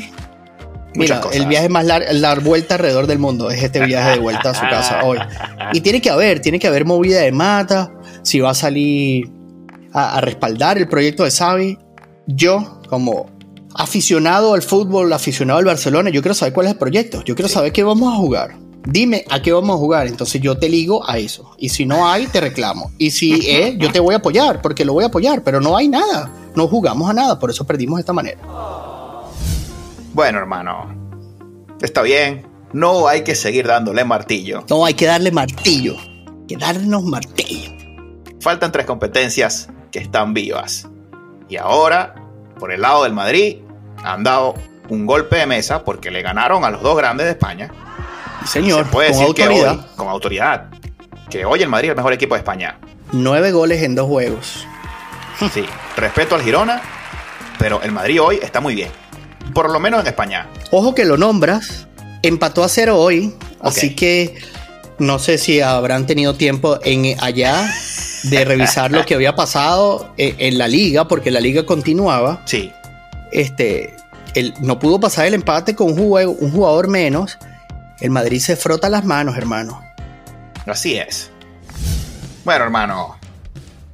Mira, 0.96 1.20
el 1.32 1.46
viaje 1.46 1.68
más 1.68 1.85
largo, 1.85 2.09
la 2.12 2.35
vuelta 2.37 2.74
alrededor 2.74 3.06
del 3.06 3.18
mundo 3.18 3.50
es 3.50 3.62
este 3.62 3.85
viaje 3.85 4.12
de 4.12 4.18
vuelta 4.18 4.50
a 4.50 4.54
su 4.54 4.62
casa 4.62 5.00
hoy. 5.04 5.18
Y 5.72 5.80
tiene 5.80 6.00
que 6.00 6.11
haber, 6.11 6.40
tiene 6.40 6.59
que 6.59 6.66
haber 6.66 6.85
movida 6.85 7.20
de 7.20 7.32
mata, 7.32 7.92
si 8.22 8.40
va 8.40 8.50
a 8.50 8.54
salir 8.54 9.30
a, 9.92 10.20
respaldar 10.20 10.78
el 10.78 10.88
proyecto 10.88 11.24
de 11.24 11.30
Xavi. 11.30 11.78
Yo, 12.26 12.80
como 12.88 13.26
aficionado 13.74 14.54
al 14.54 14.62
fútbol, 14.62 15.12
aficionado 15.12 15.59
al 15.59 15.66
Barcelona, 15.66 16.11
yo 16.11 16.22
quiero 16.22 16.35
saber 16.35 16.52
cuál 16.52 16.66
es 16.66 16.72
el 16.72 16.78
proyecto. 16.78 17.22
Yo 17.24 17.35
quiero 17.35 17.48
saber 17.48 17.72
qué 17.72 17.82
vamos 17.82 18.12
a 18.12 18.16
jugar 18.16 18.66
dime 18.87 19.24
a 19.28 19.42
qué 19.42 19.52
vamos 19.52 19.76
a 19.76 19.78
jugar, 19.78 20.06
entonces 20.06 20.40
yo 20.40 20.56
te 20.56 20.68
ligo 20.68 21.09
a 21.09 21.18
eso. 21.18 21.50
Y 21.59 21.68
si 21.68 21.85
no 21.85 22.09
hay, 22.09 22.26
te 22.26 22.40
reclamo. 22.40 22.90
Y 22.98 23.11
si 23.11 23.32
es, 23.50 23.76
yo 23.78 23.90
te 23.92 24.00
voy 24.00 24.14
a 24.14 24.18
apoyar, 24.18 24.62
porque 24.62 24.85
lo 24.85 24.94
voy 24.94 25.04
a 25.04 25.09
apoyar, 25.09 25.42
pero 25.42 25.61
no 25.61 25.76
hay 25.76 25.88
nada. 25.88 26.32
No 26.54 26.68
jugamos 26.68 27.11
a 27.11 27.12
nada, 27.12 27.38
por 27.38 27.50
eso 27.50 27.66
perdimos 27.66 27.98
de 27.98 28.00
esta 28.00 28.12
manera. 28.12 28.38
Bueno, 30.16 30.38
hermano, 30.38 30.94
está 31.83 32.00
bien. 32.00 32.46
No 32.72 33.07
hay 33.07 33.22
que 33.22 33.35
seguir 33.35 33.66
dándole 33.66 34.02
martillo. 34.02 34.64
No, 34.70 34.87
hay 34.87 34.94
que 34.94 35.05
darle 35.05 35.31
martillo. 35.31 35.94
Hay 35.98 36.46
que 36.48 36.57
darnos 36.57 37.05
martillo. 37.05 37.72
Faltan 38.40 38.72
tres 38.72 38.87
competencias 38.87 39.68
que 39.92 39.98
están 39.98 40.33
vivas. 40.33 40.88
Y 41.50 41.59
ahora, 41.59 42.14
por 42.59 42.72
el 42.72 42.81
lado 42.81 43.02
del 43.05 43.12
Madrid, 43.12 43.59
han 44.02 44.24
dado 44.24 44.55
un 44.88 45.05
golpe 45.05 45.37
de 45.37 45.46
mesa 45.46 45.85
porque 45.85 46.11
le 46.11 46.22
ganaron 46.22 46.64
a 46.64 46.70
los 46.70 46.81
dos 46.81 46.96
grandes 46.96 47.26
de 47.26 47.33
España 47.33 47.70
señor, 48.46 48.88
con 48.88 49.05
autoridad. 49.05 49.87
con 49.96 50.09
autoridad. 50.09 50.70
Que 51.29 51.44
hoy 51.44 51.61
el 51.62 51.68
Madrid 51.68 51.88
es 51.88 51.90
el 51.90 51.96
mejor 51.96 52.14
equipo 52.14 52.37
de 52.37 52.38
España. 52.38 52.79
Nueve 53.12 53.52
goles 53.52 53.83
en 53.83 53.94
dos 53.94 54.07
juegos. 54.07 54.66
Sí, 55.52 55.66
respeto 55.94 56.37
al 56.37 56.40
Girona, 56.40 56.81
pero 57.59 57.83
el 57.83 57.92
Madrid 57.92 58.22
hoy 58.22 58.38
está 58.40 58.62
muy 58.62 58.74
bien. 58.74 58.90
Por 59.54 59.70
lo 59.70 59.80
menos 59.80 60.00
en 60.00 60.06
España. 60.06 60.48
Ojo 60.70 60.94
que 60.94 61.04
lo 61.04 61.16
nombras, 61.16 61.87
empató 62.22 62.64
a 62.64 62.68
cero 62.68 62.98
hoy, 62.98 63.35
así 63.61 63.94
que 63.94 64.38
no 64.98 65.18
sé 65.18 65.38
si 65.38 65.61
habrán 65.61 66.06
tenido 66.06 66.35
tiempo 66.35 66.78
en 66.85 67.16
allá 67.20 67.70
de 68.24 68.44
revisar 68.46 68.90
lo 68.90 69.04
que 69.04 69.14
había 69.14 69.35
pasado 69.35 70.12
en 70.16 70.59
la 70.59 70.68
liga, 70.68 71.09
porque 71.09 71.30
la 71.30 71.40
liga 71.40 71.64
continuaba. 71.64 72.42
Sí. 72.46 72.72
Este, 73.32 73.94
no 74.61 74.78
pudo 74.78 75.00
pasar 75.00 75.26
el 75.26 75.35
empate 75.35 75.74
con 75.74 75.92
un 75.92 76.37
un 76.38 76.50
jugador 76.52 76.88
menos 76.88 77.38
el 78.00 78.11
Madrid 78.11 78.40
se 78.40 78.56
frota 78.56 78.88
las 78.88 79.04
manos, 79.04 79.37
hermano. 79.37 79.82
Así 80.66 80.96
es. 80.96 81.30
Bueno, 82.44 82.64
hermano, 82.64 83.16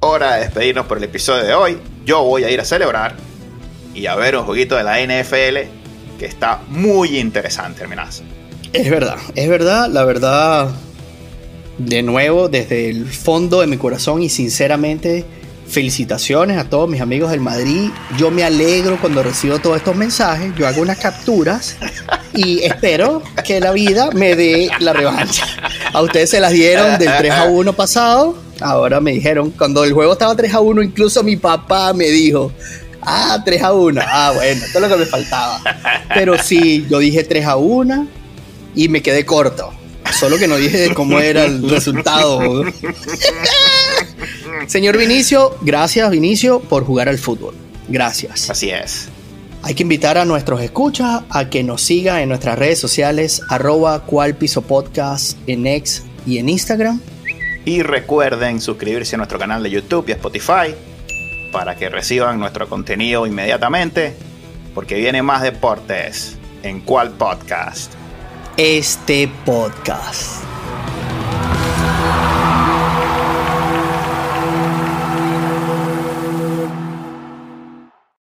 hora 0.01 0.35
de 0.35 0.41
despedirnos 0.41 0.85
por 0.87 0.97
el 0.97 1.05
episodio 1.05 1.43
de 1.43 1.53
hoy. 1.53 1.81
Yo 2.05 2.23
voy 2.23 2.43
a 2.43 2.49
ir 2.49 2.59
a 2.59 2.65
celebrar 2.65 3.15
y 3.93 4.07
a 4.07 4.15
ver 4.15 4.35
un 4.37 4.45
jueguito 4.45 4.75
de 4.75 4.83
la 4.83 4.99
NFL 4.99 5.69
que 6.19 6.25
está 6.25 6.61
muy 6.69 7.19
interesante, 7.19 7.83
hermanas. 7.83 8.23
Es 8.71 8.89
verdad, 8.89 9.17
es 9.35 9.49
verdad, 9.49 9.89
la 9.89 10.03
verdad, 10.03 10.69
de 11.77 12.01
nuevo, 12.01 12.49
desde 12.49 12.89
el 12.89 13.07
fondo 13.07 13.61
de 13.61 13.67
mi 13.67 13.77
corazón 13.77 14.23
y 14.23 14.29
sinceramente, 14.29 15.25
felicitaciones 15.67 16.57
a 16.57 16.69
todos 16.69 16.89
mis 16.89 17.01
amigos 17.01 17.31
del 17.31 17.39
Madrid. 17.39 17.89
Yo 18.17 18.31
me 18.31 18.43
alegro 18.43 18.97
cuando 18.99 19.23
recibo 19.23 19.59
todos 19.59 19.77
estos 19.77 19.95
mensajes, 19.95 20.53
yo 20.55 20.67
hago 20.67 20.81
unas 20.81 20.97
capturas 20.97 21.77
y 22.33 22.63
espero 22.63 23.21
que 23.45 23.59
la 23.59 23.71
vida 23.71 24.09
me 24.11 24.35
dé 24.35 24.69
la 24.79 24.93
revancha. 24.93 25.45
A 25.91 26.01
ustedes 26.01 26.29
se 26.29 26.39
las 26.39 26.51
dieron 26.51 26.97
del 26.97 27.11
3 27.17 27.31
a 27.31 27.43
1 27.45 27.73
pasado, 27.73 28.37
ahora 28.59 28.99
me 28.99 29.11
dijeron, 29.11 29.51
cuando 29.51 29.83
el 29.83 29.93
juego 29.93 30.13
estaba 30.13 30.35
3 30.35 30.53
a 30.53 30.59
1, 30.59 30.81
incluso 30.83 31.23
mi 31.23 31.35
papá 31.35 31.93
me 31.93 32.05
dijo, 32.09 32.51
ah, 33.05 33.41
3 33.43 33.61
a 33.61 33.73
1, 33.73 34.01
ah, 34.03 34.31
bueno, 34.35 34.65
esto 34.65 34.77
es 34.77 34.81
lo 34.81 34.89
que 34.89 34.97
me 34.97 35.05
faltaba. 35.05 35.61
Pero 36.13 36.37
sí, 36.41 36.85
yo 36.89 36.99
dije 36.99 37.23
3 37.23 37.45
a 37.45 37.55
1 37.57 38.07
y 38.75 38.87
me 38.87 39.01
quedé 39.01 39.25
corto. 39.25 39.71
Solo 40.11 40.37
que 40.37 40.47
no 40.47 40.57
dije 40.57 40.93
cómo 40.93 41.19
era 41.19 41.45
el 41.45 41.69
resultado. 41.69 42.63
Señor 44.67 44.97
Vinicio, 44.97 45.57
gracias 45.61 46.09
Vinicio 46.09 46.59
por 46.59 46.85
jugar 46.85 47.09
al 47.09 47.17
fútbol. 47.17 47.55
Gracias. 47.87 48.49
Así 48.49 48.69
es. 48.69 49.09
Hay 49.63 49.75
que 49.75 49.83
invitar 49.83 50.17
a 50.17 50.25
nuestros 50.25 50.61
escuchas 50.61 51.21
a 51.29 51.49
que 51.49 51.63
nos 51.63 51.81
sigan 51.81 52.19
en 52.19 52.29
nuestras 52.29 52.59
redes 52.59 52.79
sociales, 52.79 53.41
arroba 53.49 54.05
cual 54.05 54.35
piso 54.35 54.61
podcast 54.61 55.37
en 55.47 55.65
X 55.65 56.03
y 56.25 56.37
en 56.37 56.49
Instagram. 56.49 56.99
Y 57.65 57.81
recuerden 57.81 58.59
suscribirse 58.59 59.15
a 59.15 59.17
nuestro 59.17 59.39
canal 59.39 59.63
de 59.63 59.69
YouTube 59.69 60.05
y 60.09 60.11
a 60.11 60.15
Spotify. 60.15 60.75
Para 61.53 61.75
que 61.75 61.87
reciban 61.87 62.39
nuestro 62.39 62.67
contenido 62.67 63.25
inmediatamente, 63.25 64.17
porque 64.73 64.95
viene 64.95 65.21
más 65.21 65.43
deportes. 65.43 66.37
¿En 66.63 66.81
cuál 66.81 67.11
podcast? 67.11 67.93
Este 68.57 69.29
podcast. 69.45 70.52